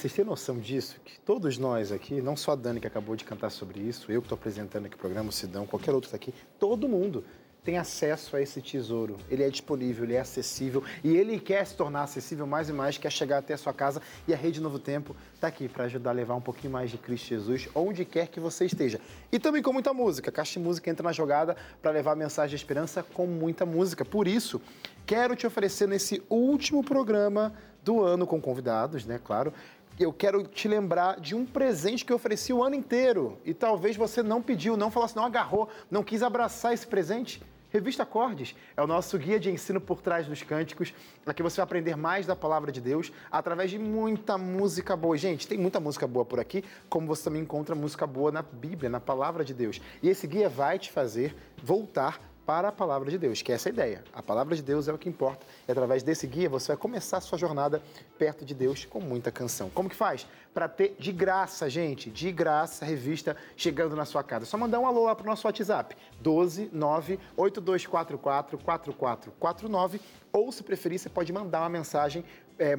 [0.02, 1.00] vocês têm noção disso?
[1.06, 4.20] Que todos nós aqui, não só a Dani que acabou de cantar sobre isso, eu
[4.20, 7.24] que estou apresentando aqui o programa, o Sidão, qualquer outro que está aqui, todo mundo
[7.64, 9.20] tem acesso a esse tesouro.
[9.30, 12.98] Ele é disponível, ele é acessível e ele quer se tornar acessível mais e mais,
[12.98, 16.10] quer chegar até a sua casa e a Rede Novo Tempo está aqui para ajudar
[16.10, 19.00] a levar um pouquinho mais de Cristo Jesus onde quer que você esteja.
[19.32, 20.32] E também com muita música.
[20.32, 24.04] Caixa de Música entra na jogada para levar a mensagem de esperança com muita música.
[24.04, 24.60] Por isso,
[25.06, 29.54] quero te oferecer nesse último programa do ano com convidados, né, claro,
[30.00, 33.38] eu quero te lembrar de um presente que eu ofereci o ano inteiro.
[33.46, 37.42] E talvez você não pediu, não falou assim, não agarrou, não quis abraçar esse presente.
[37.72, 40.94] Revista Acordes é o nosso guia de ensino por trás dos cânticos.
[41.26, 45.18] Aqui você vai aprender mais da palavra de Deus através de muita música boa.
[45.18, 48.90] Gente, tem muita música boa por aqui, como você também encontra música boa na Bíblia,
[48.90, 49.80] na palavra de Deus.
[50.04, 53.70] E esse guia vai te fazer voltar para a palavra de Deus, que é essa
[53.70, 54.04] a ideia.
[54.14, 55.46] A palavra de Deus é o que importa.
[55.68, 57.82] E através desse guia você vai começar a sua jornada
[58.18, 59.70] perto de Deus com muita canção.
[59.70, 60.28] Como que faz?
[60.54, 64.46] Para ter de graça, gente, de graça, revista chegando na sua casa.
[64.46, 70.02] É só mandar um alô lá para o nosso WhatsApp, 12 9 8244 4449
[70.34, 72.24] ou se preferir, você pode mandar uma mensagem
[72.62, 72.76] é,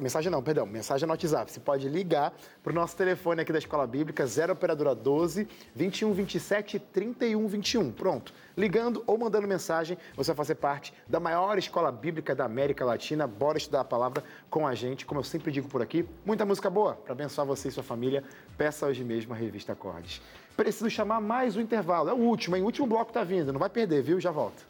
[0.00, 1.52] mensagem não, perdão, mensagem no WhatsApp.
[1.52, 6.12] Você pode ligar para o nosso telefone aqui da Escola Bíblica, 0 Operadora 12 21
[6.12, 7.92] 27 31 21.
[7.92, 8.34] Pronto.
[8.56, 13.26] Ligando ou mandando mensagem, você vai fazer parte da maior escola bíblica da América Latina.
[13.26, 16.04] Bora estudar a palavra com a gente, como eu sempre digo por aqui.
[16.26, 18.24] Muita música boa para abençoar você e sua família.
[18.58, 20.20] Peça hoje mesmo a revista Acordes.
[20.56, 22.10] Preciso chamar mais um intervalo.
[22.10, 22.62] É o último, hein?
[22.62, 23.52] O último bloco está vindo.
[23.52, 24.18] Não vai perder, viu?
[24.18, 24.66] Já volto.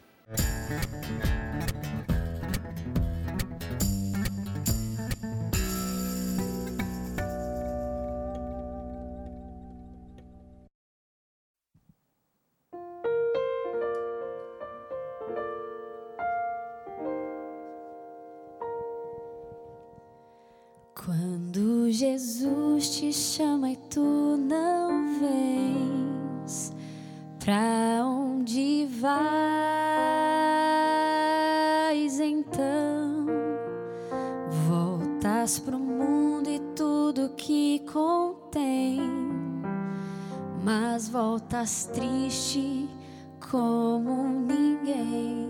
[22.01, 24.01] Jesus te chama e tu
[24.35, 26.73] não vens,
[27.37, 29.21] pra onde vais
[32.19, 33.27] então?
[34.67, 38.99] Voltas pro mundo e tudo que contém,
[40.63, 42.89] mas voltas triste
[43.51, 45.40] como ninguém.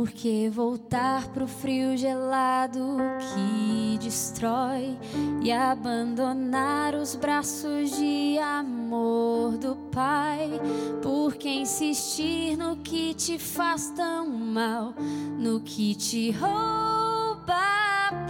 [0.00, 4.98] Porque voltar pro frio gelado que destrói
[5.42, 10.58] e abandonar os braços de amor do Pai?
[11.02, 14.94] Por que insistir no que te faz tão mal,
[15.38, 18.26] no que te rouba a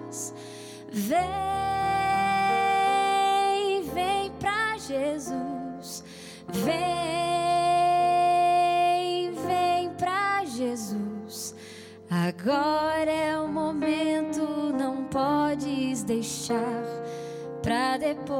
[0.00, 0.34] paz?
[0.90, 1.20] Vem,
[3.92, 6.02] vem pra Jesus.
[6.48, 6.93] Vem,
[12.46, 14.46] Agora é o momento,
[14.78, 16.84] não podes deixar
[17.62, 18.34] pra depois.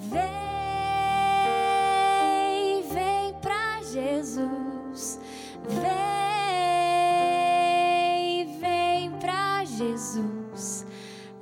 [0.00, 0.20] Vem,
[2.92, 5.18] vem pra Jesus.
[5.66, 5.88] Vem,
[8.60, 10.84] vem pra Jesus.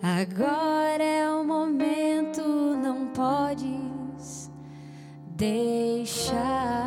[0.01, 2.45] Agora é o momento,
[2.81, 4.49] não podes
[5.37, 6.86] deixar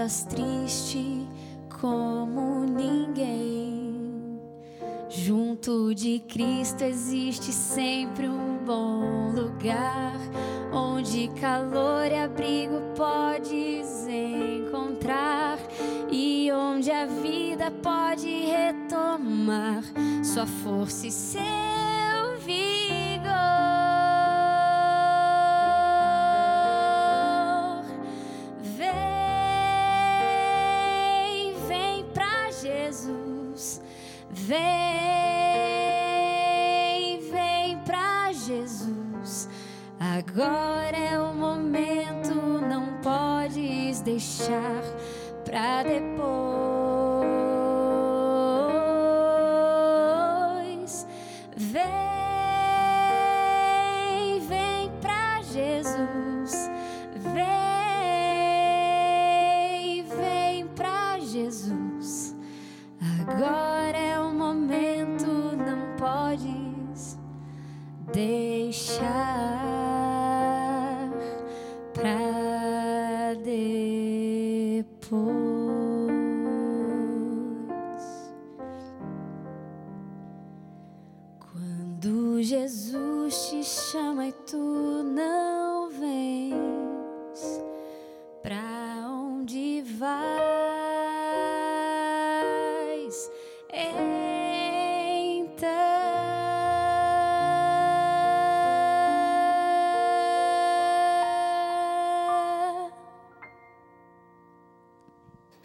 [0.00, 1.28] voltas triste
[1.80, 4.40] como ninguém.
[5.10, 10.14] Junto de Cristo existe sempre um bom lugar,
[10.72, 15.58] onde calor e abrigo podes encontrar
[16.10, 19.82] e onde a vida pode retomar
[20.22, 21.40] sua força e seu
[22.38, 22.79] vigor.
[34.50, 34.58] Vem,
[37.30, 39.48] vem pra Jesus.
[40.00, 42.34] Agora é o momento,
[42.68, 44.82] não podes deixar
[45.44, 46.26] pra depois.
[51.56, 51.84] Vem,
[54.48, 56.68] vem pra Jesus.
[57.32, 57.44] Vem,
[60.02, 62.34] vem pra Jesus.
[63.20, 63.99] Agora
[68.20, 69.00] deixar
[71.94, 74.90] pra depois.
[81.38, 84.32] Quando Jesus te chama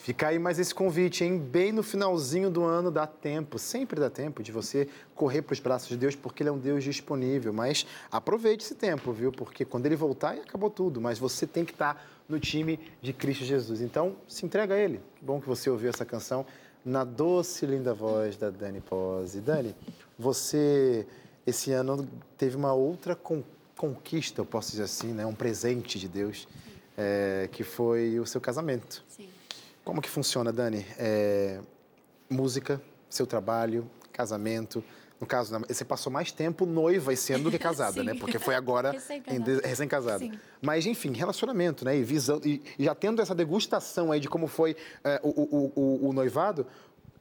[0.05, 1.39] Fica aí mais esse convite, hein?
[1.39, 5.59] Bem no finalzinho do ano dá tempo, sempre dá tempo de você correr para os
[5.59, 7.51] braços de Deus, porque Ele é um Deus disponível.
[7.51, 9.31] Mas aproveite esse tempo, viu?
[9.31, 11.01] Porque quando Ele voltar, acabou tudo.
[11.01, 13.81] Mas você tem que estar no time de Cristo Jesus.
[13.81, 15.01] Então, se entrega a Ele.
[15.15, 16.45] Que bom que você ouviu essa canção
[16.85, 19.41] na doce e linda voz da Dani Pose.
[19.41, 19.75] Dani,
[20.19, 21.07] você
[21.47, 23.41] esse ano teve uma outra con-
[23.75, 25.25] conquista, eu posso dizer assim, né?
[25.25, 26.47] Um presente de Deus,
[26.95, 29.03] é, que foi o seu casamento.
[29.09, 29.29] Sim.
[29.85, 30.83] Como que funciona, Dani?
[30.97, 31.59] É,
[32.29, 34.83] música, seu trabalho, casamento.
[35.21, 38.15] No caso, você passou mais tempo noiva esse ano do que casada, né?
[38.19, 38.91] Porque foi agora
[39.63, 40.19] Recém-casada.
[40.19, 40.33] Sim.
[40.61, 41.95] Mas, enfim, relacionamento, né?
[41.97, 45.71] E, visão, e, e já tendo essa degustação aí de como foi é, o, o-
[45.75, 46.65] o- o noivado,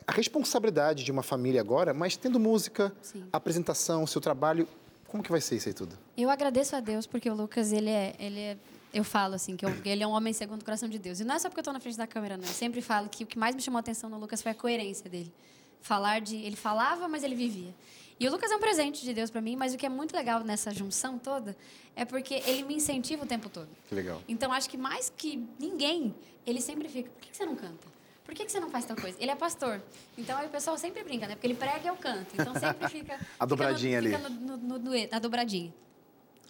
[0.06, 3.24] a responsabilidade de uma família agora, mas tendo música, Sim.
[3.32, 4.66] apresentação, seu trabalho,
[5.06, 5.96] como que vai ser isso aí tudo?
[6.16, 8.56] Eu agradeço a Deus porque o Lucas, ele é, ele é
[8.94, 11.20] eu falo assim que eu- ele é um homem segundo o coração de Deus.
[11.20, 12.44] E não é só porque eu estou na frente da câmera, não.
[12.46, 14.54] Eu sempre falo que o que mais me chamou a atenção no Lucas foi a
[14.54, 15.32] coerência dele.
[15.80, 17.74] Falar de, ele falava, mas ele vivia.
[18.18, 20.14] E o Lucas é um presente de Deus para mim, mas o que é muito
[20.16, 21.56] legal nessa junção toda
[21.96, 23.68] é porque ele me incentiva o tempo todo.
[23.88, 24.22] Que legal.
[24.28, 26.14] Então, acho que mais que ninguém,
[26.46, 27.92] ele sempre fica: por que você não canta?
[28.24, 29.18] Por que que você não faz tal coisa?
[29.20, 29.82] Ele é pastor.
[30.16, 31.34] Então, aí o pessoal sempre brinca, né?
[31.34, 32.32] Porque ele prega e eu canto.
[32.32, 33.18] Então, sempre fica.
[33.38, 34.24] A dobradinha fica ali.
[34.24, 35.74] no, Fica no, no, no a dobradinha.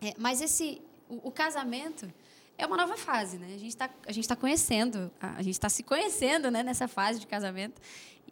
[0.01, 2.12] É, mas esse, o, o casamento
[2.57, 3.46] é uma nova fase, né?
[3.46, 6.62] A gente está a gente tá conhecendo, a, a gente está se conhecendo, né?
[6.62, 7.80] Nessa fase de casamento.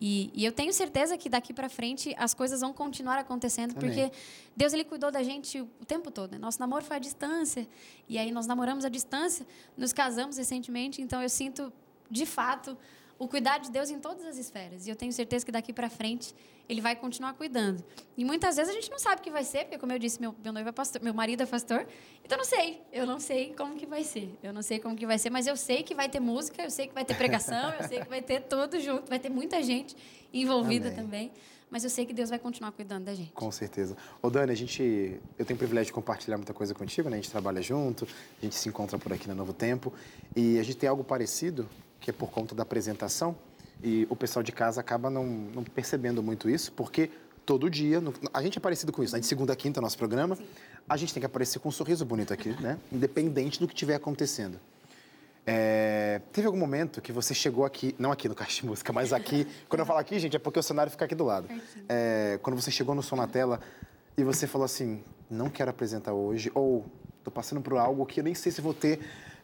[0.00, 3.80] E, e eu tenho certeza que daqui para frente as coisas vão continuar acontecendo, Amém.
[3.80, 4.10] porque
[4.56, 6.32] Deus ele cuidou da gente o tempo todo.
[6.32, 6.38] Né?
[6.38, 7.68] Nosso namoro foi à distância
[8.08, 9.46] e aí nós namoramos à distância,
[9.76, 11.72] nos casamos recentemente, então eu sinto
[12.10, 12.76] de fato
[13.22, 14.84] o cuidado de Deus em todas as esferas.
[14.84, 16.34] E eu tenho certeza que daqui para frente
[16.68, 17.82] ele vai continuar cuidando.
[18.16, 20.20] E muitas vezes a gente não sabe o que vai ser, porque como eu disse,
[20.20, 21.86] meu, meu noivo é pastor, meu marido é pastor,
[22.24, 22.82] então eu não sei.
[22.92, 24.36] Eu não sei como que vai ser.
[24.42, 26.70] Eu não sei como que vai ser, mas eu sei que vai ter música, eu
[26.70, 29.62] sei que vai ter pregação, eu sei que vai ter tudo junto, vai ter muita
[29.62, 29.96] gente
[30.32, 30.98] envolvida Amém.
[30.98, 31.32] também.
[31.70, 33.30] Mas eu sei que Deus vai continuar cuidando da gente.
[33.32, 33.96] Com certeza.
[34.20, 37.16] Ô, Dani, a gente, eu tenho o privilégio de compartilhar muita coisa contigo, né?
[37.16, 38.06] A gente trabalha junto,
[38.40, 39.92] a gente se encontra por aqui na Novo Tempo.
[40.34, 41.66] E a gente tem algo parecido,
[42.02, 43.34] que é por conta da apresentação.
[43.82, 47.10] E o pessoal de casa acaba não, não percebendo muito isso, porque
[47.46, 49.20] todo dia, no- a gente é parecido com isso, né?
[49.20, 50.36] De segunda a quinta, nosso programa,
[50.88, 52.78] a gente tem que aparecer com um sorriso bonito aqui, né?
[52.92, 54.60] Independente do que estiver acontecendo.
[55.44, 59.12] É, teve algum momento que você chegou aqui, não aqui no Caixa de Música, mas
[59.12, 59.46] aqui.
[59.68, 61.48] quando eu falo aqui, gente, é porque o cenário fica aqui do lado.
[61.88, 63.60] É, quando você chegou no Som na Tela
[64.16, 66.86] e você falou assim: não quero apresentar hoje, ou
[67.24, 69.00] tô passando por algo que eu nem sei se vou ter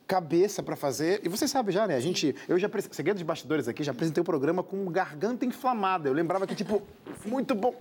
[0.09, 1.21] cabeça para fazer.
[1.23, 1.95] E você sabe já, né?
[1.95, 2.35] A gente.
[2.49, 2.69] Eu já.
[2.91, 6.09] Segredo de bastidores aqui, já apresentei o programa com garganta inflamada.
[6.09, 6.83] Eu lembrava que, tipo,
[7.27, 7.75] muito bom.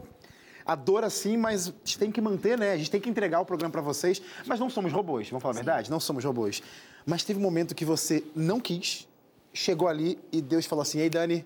[0.65, 2.73] A dor assim, mas a gente tem que manter, né?
[2.73, 4.21] A gente tem que entregar o programa para vocês.
[4.45, 5.89] Mas não somos robôs, vamos falar a verdade?
[5.89, 6.61] Não somos robôs.
[7.05, 9.07] Mas teve um momento que você não quis,
[9.53, 11.45] chegou ali e Deus falou assim: Ei, Dani,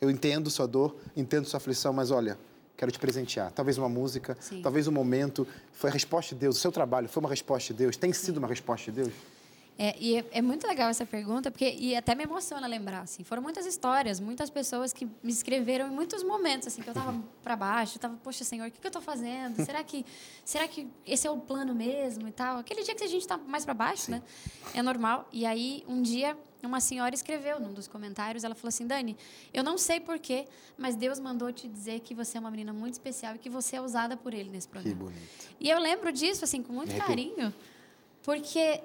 [0.00, 2.36] eu entendo sua dor, entendo sua aflição, mas olha,
[2.76, 3.52] quero te presentear.
[3.52, 4.60] Talvez uma música, Sim.
[4.60, 5.46] talvez um momento.
[5.72, 6.56] Foi a resposta de Deus.
[6.56, 7.96] O seu trabalho foi uma resposta de Deus?
[7.96, 9.12] Tem sido uma resposta de Deus?
[9.80, 13.22] É, e é, é muito legal essa pergunta, porque e até me emociona lembrar, assim.
[13.22, 17.14] Foram muitas histórias, muitas pessoas que me escreveram em muitos momentos, assim, que eu tava
[17.44, 19.54] para baixo, eu tava, poxa, Senhor, o que, que eu tô fazendo?
[19.64, 20.04] Será que,
[20.44, 22.58] será que esse é o plano mesmo e tal?
[22.58, 24.20] Aquele dia que a gente tá mais para baixo, né?
[24.74, 25.28] É normal.
[25.32, 29.16] E aí, um dia, uma senhora escreveu num dos comentários, ela falou assim, Dani,
[29.54, 32.94] eu não sei porquê, mas Deus mandou te dizer que você é uma menina muito
[32.94, 35.04] especial e que você é usada por Ele nesse Que programa.
[35.04, 35.20] bonito.
[35.60, 37.54] E eu lembro disso, assim, com muito carinho,
[38.24, 38.80] porque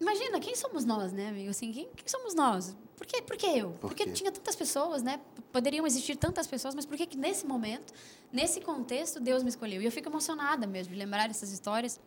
[0.00, 1.50] imagina, quem somos nós, né, amigo?
[1.50, 2.76] Assim, quem, quem somos nós?
[2.96, 3.70] Por que, por que eu?
[3.72, 5.20] Por Porque tinha tantas pessoas, né?
[5.52, 7.92] Poderiam existir tantas pessoas, mas por que que nesse momento,
[8.32, 9.82] nesse contexto, Deus me escolheu?
[9.82, 12.00] E eu fico emocionada mesmo de lembrar essas histórias.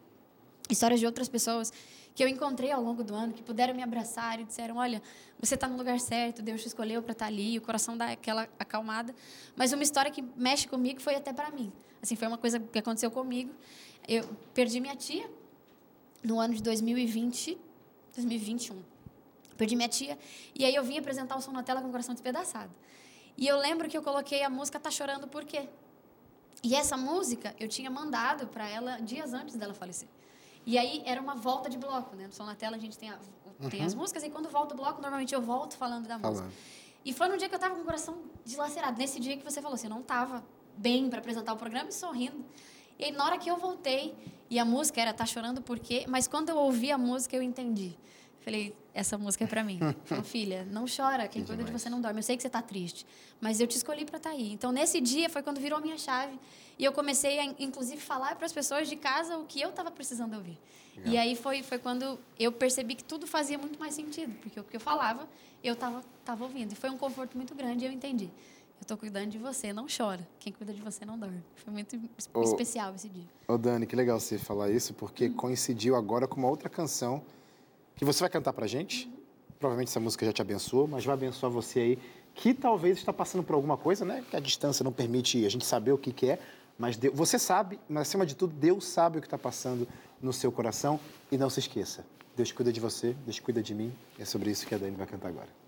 [0.70, 1.72] histórias de outras pessoas
[2.18, 5.04] que eu encontrei ao longo do ano, que puderam me abraçar e disseram: Olha,
[5.40, 8.12] você está no lugar certo, Deus te escolheu para estar tá ali, o coração dá
[8.12, 9.14] aquela acalmada.
[9.56, 11.72] Mas uma história que mexe comigo foi até para mim.
[12.02, 13.54] Assim, foi uma coisa que aconteceu comigo.
[14.08, 14.24] Eu
[14.54, 15.30] perdi minha tia
[16.24, 17.56] no ano de 2020,
[18.18, 18.82] 2021.
[19.58, 20.18] Perdi minha tia
[20.54, 22.72] e aí eu vim apresentar o som na tela com o coração despedaçado.
[23.38, 25.68] E eu lembro que eu coloquei a música Tá Chorando Por Quê?
[26.64, 30.08] E essa música eu tinha mandado para ela dias antes dela falecer.
[30.66, 32.28] E aí era uma volta de bloco, né?
[32.28, 33.18] No som na tela a gente tem, a,
[33.70, 34.00] tem as uhum.
[34.00, 36.50] músicas e quando volta o bloco, normalmente eu volto falando da música.
[37.06, 38.98] E foi no dia que eu estava com o coração dilacerado.
[38.98, 40.44] Nesse dia que você falou, você não estava
[40.76, 42.44] bem para apresentar o programa e sorrindo.
[43.00, 44.16] E aí, na hora que eu voltei,
[44.50, 46.06] e a música era Tá Chorando Por Quê?
[46.08, 47.96] Mas quando eu ouvi a música, eu entendi.
[48.40, 49.78] Falei, essa música é para mim.
[50.06, 52.20] Falei, filha, não chora, quem que cuida de você não dorme.
[52.20, 53.06] Eu sei que você está triste,
[53.42, 54.54] mas eu te escolhi para estar tá aí.
[54.54, 56.40] Então, nesse dia foi quando virou a minha chave
[56.80, 59.92] e eu comecei a, inclusive, falar para as pessoas de casa o que eu estava
[59.92, 60.58] precisando ouvir.
[60.96, 61.14] Legal.
[61.14, 64.64] E aí foi, foi quando eu percebi que tudo fazia muito mais sentido, porque o
[64.64, 65.28] que eu falava,
[65.64, 66.72] eu estava tava ouvindo.
[66.72, 68.32] E foi um conforto muito grande e eu entendi.
[68.80, 70.26] Eu estou cuidando de você, não chora.
[70.40, 71.44] Quem cuida de você não dorme.
[71.56, 72.00] Foi muito
[72.34, 73.26] ô, especial esse dia.
[73.48, 75.34] Ô, Dani, que legal você falar isso, porque hum.
[75.34, 77.24] coincidiu agora com uma outra canção
[77.96, 79.12] que você vai cantar pra gente.
[79.60, 82.00] Provavelmente essa música já te abençoou, mas vai abençoar você aí,
[82.36, 84.24] que talvez está passando por alguma coisa, né?
[84.30, 86.40] Que a distância não permite a gente saber o que, que é.
[86.78, 89.88] Mas Deus, você sabe, mas acima de tudo, Deus sabe o que está passando
[90.22, 91.00] no seu coração.
[91.32, 92.06] E não se esqueça,
[92.36, 93.92] Deus cuida de você, Deus cuida de mim.
[94.20, 95.67] É sobre isso que a Dani vai cantar agora.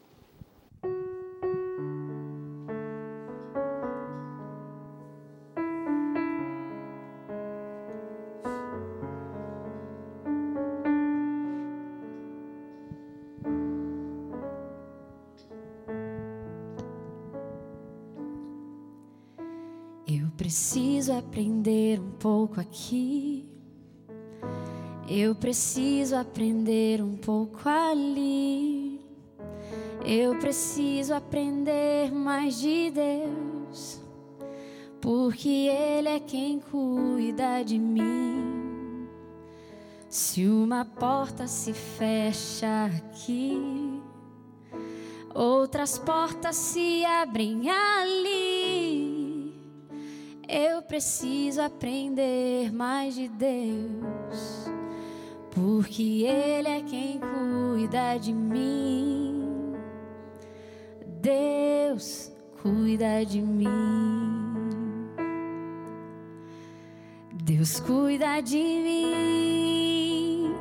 [20.50, 23.48] Preciso aprender um pouco aqui.
[25.08, 29.00] Eu preciso aprender um pouco ali.
[30.04, 34.02] Eu preciso aprender mais de Deus,
[35.00, 39.08] porque Ele é quem cuida de mim.
[40.10, 44.02] Se uma porta se fecha aqui,
[45.32, 48.49] outras portas se abrem ali.
[50.52, 54.66] Eu preciso aprender mais de Deus,
[55.52, 59.76] porque Ele é quem cuida de mim.
[61.06, 62.32] Deus
[62.64, 63.68] cuida de mim.
[67.32, 70.56] Deus cuida de mim.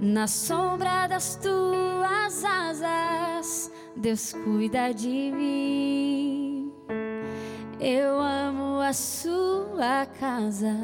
[0.00, 6.43] Na sombra das tuas asas, Deus cuida de mim.
[7.86, 10.74] Eu amo a sua casa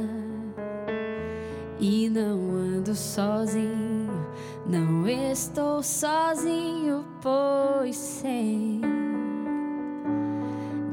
[1.79, 4.27] e não ando sozinho,
[4.67, 8.83] não estou sozinho, pois sei.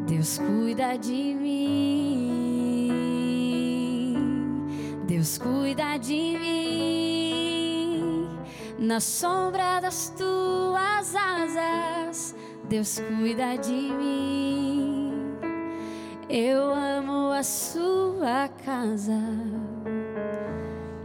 [0.08, 2.56] Deus cuida de mim,
[5.06, 8.30] Deus cuida de mim,
[8.80, 12.34] na sombra das tuas asas,
[12.70, 14.97] Deus cuida de mim.
[16.30, 19.18] Eu amo a sua casa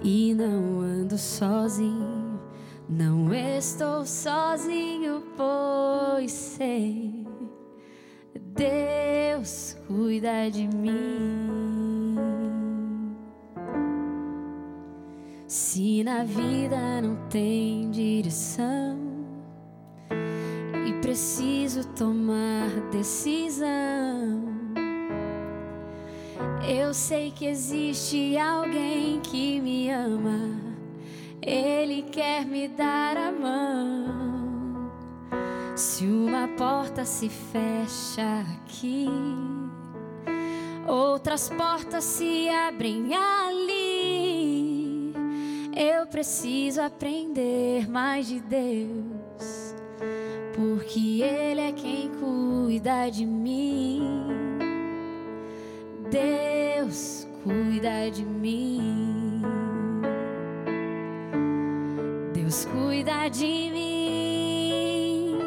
[0.03, 2.41] e não ando sozinho,
[2.89, 7.25] não estou sozinho, pois sei,
[8.35, 12.17] Deus cuida de mim.
[15.47, 18.99] Se na vida não tem direção
[20.85, 24.62] e preciso tomar decisão
[26.69, 30.61] eu sei que existe alguém que me ama,
[31.41, 34.91] Ele quer me dar a mão.
[35.75, 39.09] Se uma porta se fecha aqui,
[40.87, 45.13] outras portas se abrem ali.
[45.75, 49.75] Eu preciso aprender mais de Deus,
[50.55, 54.52] porque Ele é quem cuida de mim.
[56.13, 59.41] Deus cuida de mim.
[62.35, 65.39] Deus cuida de mim.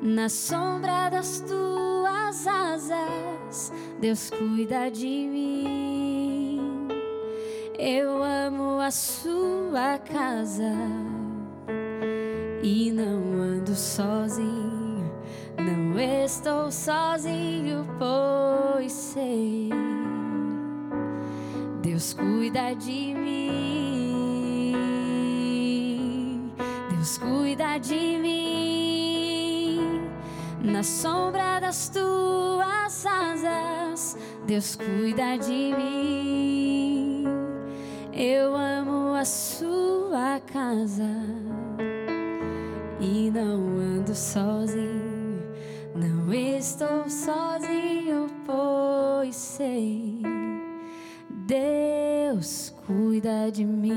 [0.00, 3.70] Na sombra das tuas asas,
[4.00, 6.88] Deus cuida de mim.
[7.78, 10.72] Eu amo a sua casa
[12.62, 14.81] e não ando sozinho.
[15.98, 19.70] Estou sozinho, pois sei.
[21.82, 24.72] Deus cuida de mim.
[26.90, 30.00] Deus cuida de mim.
[30.62, 34.16] Na sombra das tuas asas,
[34.46, 37.24] Deus cuida de mim.
[38.12, 41.10] Eu amo a sua casa
[43.00, 45.01] e não ando sozinho.
[46.34, 50.22] Estou sozinho, pois sei.
[51.46, 53.92] Deus cuida de mim.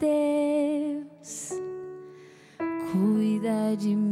[0.00, 1.52] Deus
[2.90, 4.09] cuida de mim.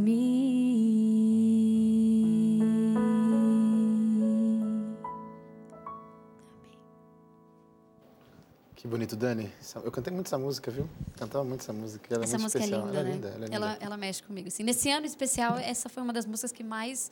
[8.89, 9.49] Bonito, Dani.
[9.83, 10.89] Eu cantei muito essa música, viu?
[11.17, 12.13] Cantava muito essa música.
[12.13, 12.87] Ela é Essa muito música especial.
[12.87, 13.09] é linda, ela né?
[13.09, 13.55] é linda, ela é linda.
[13.55, 14.47] ela, ela mexe comigo.
[14.47, 14.63] Assim.
[14.63, 17.11] Nesse ano especial, essa foi uma das músicas que mais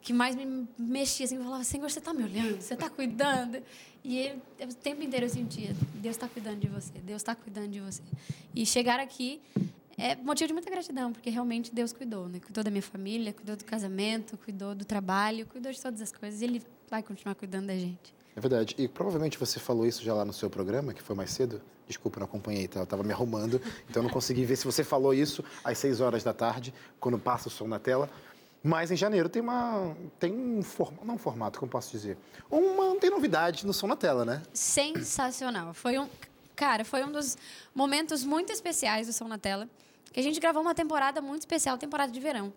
[0.00, 1.26] que mais me mexia.
[1.26, 2.60] Assim, eu falava, Senhor, você está me olhando?
[2.60, 3.62] Você está cuidando?
[4.02, 6.92] E ele, o tempo inteiro eu sentia, Deus está cuidando de você.
[7.04, 8.02] Deus está cuidando de você.
[8.54, 9.42] E chegar aqui
[9.98, 12.28] é motivo de muita gratidão, porque realmente Deus cuidou.
[12.28, 12.40] Né?
[12.40, 16.40] Cuidou da minha família, cuidou do casamento, cuidou do trabalho, cuidou de todas as coisas.
[16.40, 18.19] E Ele vai continuar cuidando da gente.
[18.40, 18.74] É verdade.
[18.78, 21.60] E provavelmente você falou isso já lá no seu programa, que foi mais cedo.
[21.86, 22.80] Desculpa, não acompanhei, tá?
[22.80, 26.24] Eu estava me arrumando, então não consegui ver se você falou isso às 6 horas
[26.24, 28.08] da tarde, quando passa o som na tela.
[28.62, 32.16] Mas em janeiro tem uma tem um formato, não um formato, como posso dizer,
[32.50, 34.42] uma tem novidade no som na tela, né?
[34.54, 35.74] sensacional.
[35.74, 36.08] Foi um,
[36.56, 37.36] cara, foi um dos
[37.74, 39.68] momentos muito especiais do Som na Tela,
[40.12, 42.52] que a gente gravou uma temporada muito especial, temporada de verão.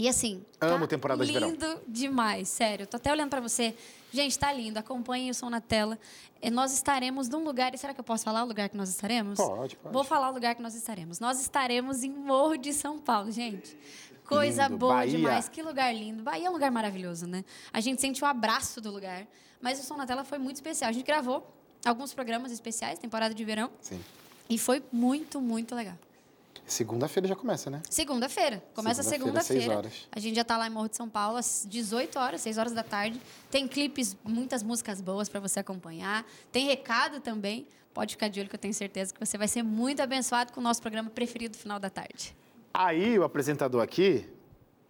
[0.00, 1.50] E assim, Amo tá temporada de verão.
[1.50, 2.86] lindo demais, sério.
[2.86, 3.76] Tô até olhando para você.
[4.10, 4.78] Gente, tá lindo.
[4.78, 5.98] Acompanhem o Som na Tela.
[6.40, 8.88] E nós estaremos num lugar, e será que eu posso falar o lugar que nós
[8.88, 9.36] estaremos?
[9.36, 9.92] Pode, pode.
[9.92, 11.20] Vou falar o lugar que nós estaremos.
[11.20, 13.76] Nós estaremos em Morro de São Paulo, gente.
[14.24, 15.18] Coisa Lindo, boa Bahia.
[15.18, 15.50] demais.
[15.50, 16.22] Que lugar lindo.
[16.22, 17.44] Bahia é um lugar maravilhoso, né?
[17.70, 19.26] A gente sente o abraço do lugar.
[19.60, 20.88] Mas o Som na Tela foi muito especial.
[20.88, 21.46] A gente gravou
[21.84, 24.00] alguns programas especiais, temporada de verão, Sim.
[24.48, 25.98] e foi muito, muito legal.
[26.70, 27.82] Segunda-feira já começa, né?
[27.90, 28.62] Segunda-feira.
[28.74, 29.92] Começa Segunda-feira, horas.
[30.12, 32.72] A gente já tá lá em Morro de São Paulo às 18 horas, 6 horas
[32.72, 33.20] da tarde.
[33.50, 36.24] Tem clipes, muitas músicas boas para você acompanhar.
[36.52, 37.66] Tem recado também.
[37.92, 40.60] Pode ficar de olho que eu tenho certeza que você vai ser muito abençoado com
[40.60, 42.36] o nosso programa preferido final da tarde.
[42.72, 44.28] Aí o apresentador aqui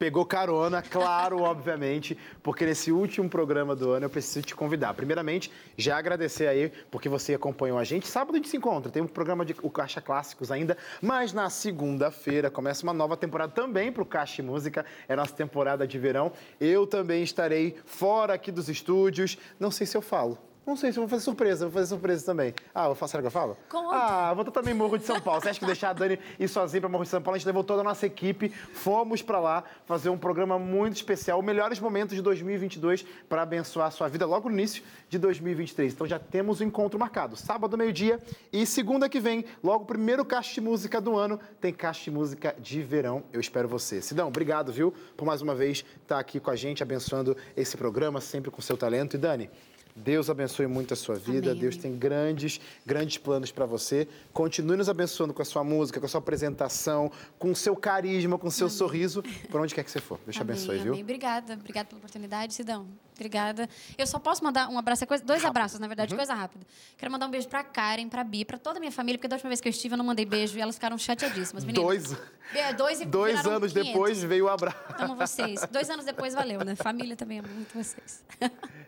[0.00, 4.94] pegou carona, claro, obviamente, porque nesse último programa do ano eu preciso te convidar.
[4.94, 8.08] Primeiramente, já agradecer aí porque você acompanhou a gente.
[8.08, 11.50] Sábado a gente se encontra, tem um programa de o Caixa Clássicos ainda, mas na
[11.50, 16.32] segunda-feira começa uma nova temporada também para o Caixa Música, é nossa temporada de verão.
[16.58, 20.49] Eu também estarei fora aqui dos estúdios, não sei se eu falo.
[20.70, 22.54] Não sei se eu vou fazer surpresa, vou fazer surpresa também.
[22.72, 23.56] Ah, vou fazer, será que eu falo?
[23.68, 23.96] Conta.
[23.96, 25.40] Ah, vou estar também Morro de São Paulo.
[25.40, 27.34] Você acha que deixar a Dani ir sozinha para Morro de São Paulo?
[27.34, 31.42] A gente levou toda a nossa equipe, fomos para lá fazer um programa muito especial,
[31.42, 35.92] melhores momentos de 2022 para abençoar a sua vida logo no início de 2023.
[35.92, 38.20] Então já temos o encontro marcado, sábado meio-dia
[38.52, 42.12] e segunda que vem, logo o primeiro caixa de música do ano, tem caixa de
[42.12, 43.24] música de verão.
[43.32, 44.00] Eu espero você.
[44.00, 48.20] Sidão, obrigado, viu, por mais uma vez estar aqui com a gente abençoando esse programa
[48.20, 49.16] sempre com seu talento.
[49.16, 49.50] E Dani,
[49.94, 51.50] Deus abençoe muito a sua vida.
[51.50, 51.82] Amém, Deus amém.
[51.82, 54.06] tem grandes, grandes planos para você.
[54.32, 58.38] Continue nos abençoando com a sua música, com a sua apresentação, com o seu carisma,
[58.38, 60.18] com o seu sorriso, por onde quer que você for.
[60.24, 60.92] Deus te Amém, abençoe, amém.
[60.92, 61.02] viu?
[61.02, 62.86] Obrigada, obrigada pela oportunidade, Sidão.
[63.24, 63.68] Obrigada.
[63.98, 65.88] Eu só posso mandar um abraço, é coisa- dois abraços, na Uhum.
[65.90, 66.66] verdade, coisa rápida.
[66.96, 69.36] Quero mandar um beijo pra Karen, pra Bi, pra toda a minha família, porque da
[69.36, 71.64] última vez que eu estive eu não mandei beijo e elas ficaram chateadíssimas.
[71.64, 72.16] Meninas, Dois,
[72.54, 73.92] É, dois, e dois anos 500.
[73.92, 74.78] depois veio o abraço.
[74.98, 75.60] Amo vocês.
[75.70, 76.74] Dois anos depois valeu, né?
[76.74, 78.24] Família também ama muito vocês.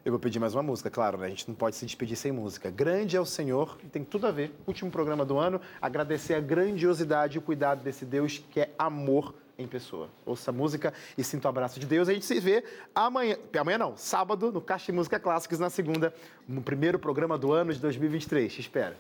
[0.04, 1.26] Eu vou pedir mais uma música, claro, né?
[1.26, 2.70] A gente não pode se despedir sem música.
[2.70, 4.54] Grande é o Senhor, e tem tudo a ver.
[4.66, 9.34] Último programa do ano, agradecer a grandiosidade e o cuidado desse Deus que é amor
[9.62, 10.08] em pessoa.
[10.26, 12.08] Ouça música e sinta o abraço de Deus.
[12.08, 16.14] A gente se vê amanhã, amanhã não, sábado, no Caixa de Música Clássicos, na segunda,
[16.48, 18.52] no primeiro programa do ano de 2023.
[18.52, 18.96] Te espero.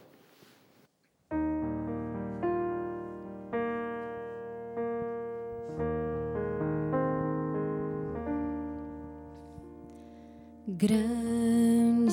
[10.66, 12.12] Grande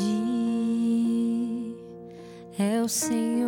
[2.60, 3.39] é o Senhor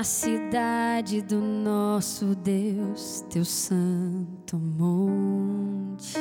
[0.00, 6.16] Na cidade do nosso Deus, teu santo monte.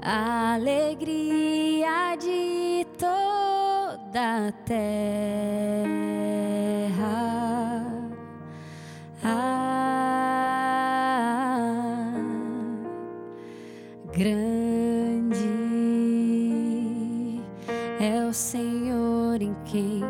[0.00, 6.05] A alegria de toda a terra.
[17.98, 20.02] é o Senhor em quem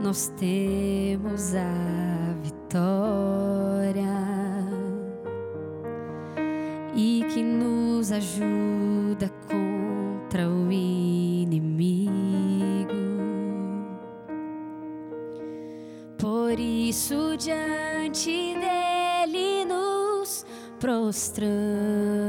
[0.00, 4.02] nós temos a vitória
[6.94, 12.12] e que nos ajuda contra o inimigo.
[16.18, 20.46] Por isso, diante dele nos
[20.80, 22.23] prostramos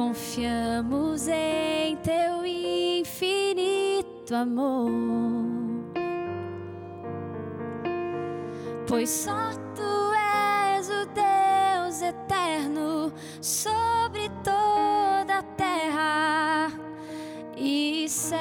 [0.00, 4.90] Confiamos em teu infinito amor,
[8.88, 10.12] pois só tu
[10.74, 16.72] és o Deus eterno sobre toda a terra
[17.54, 18.40] e céu.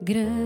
[0.00, 0.43] Grande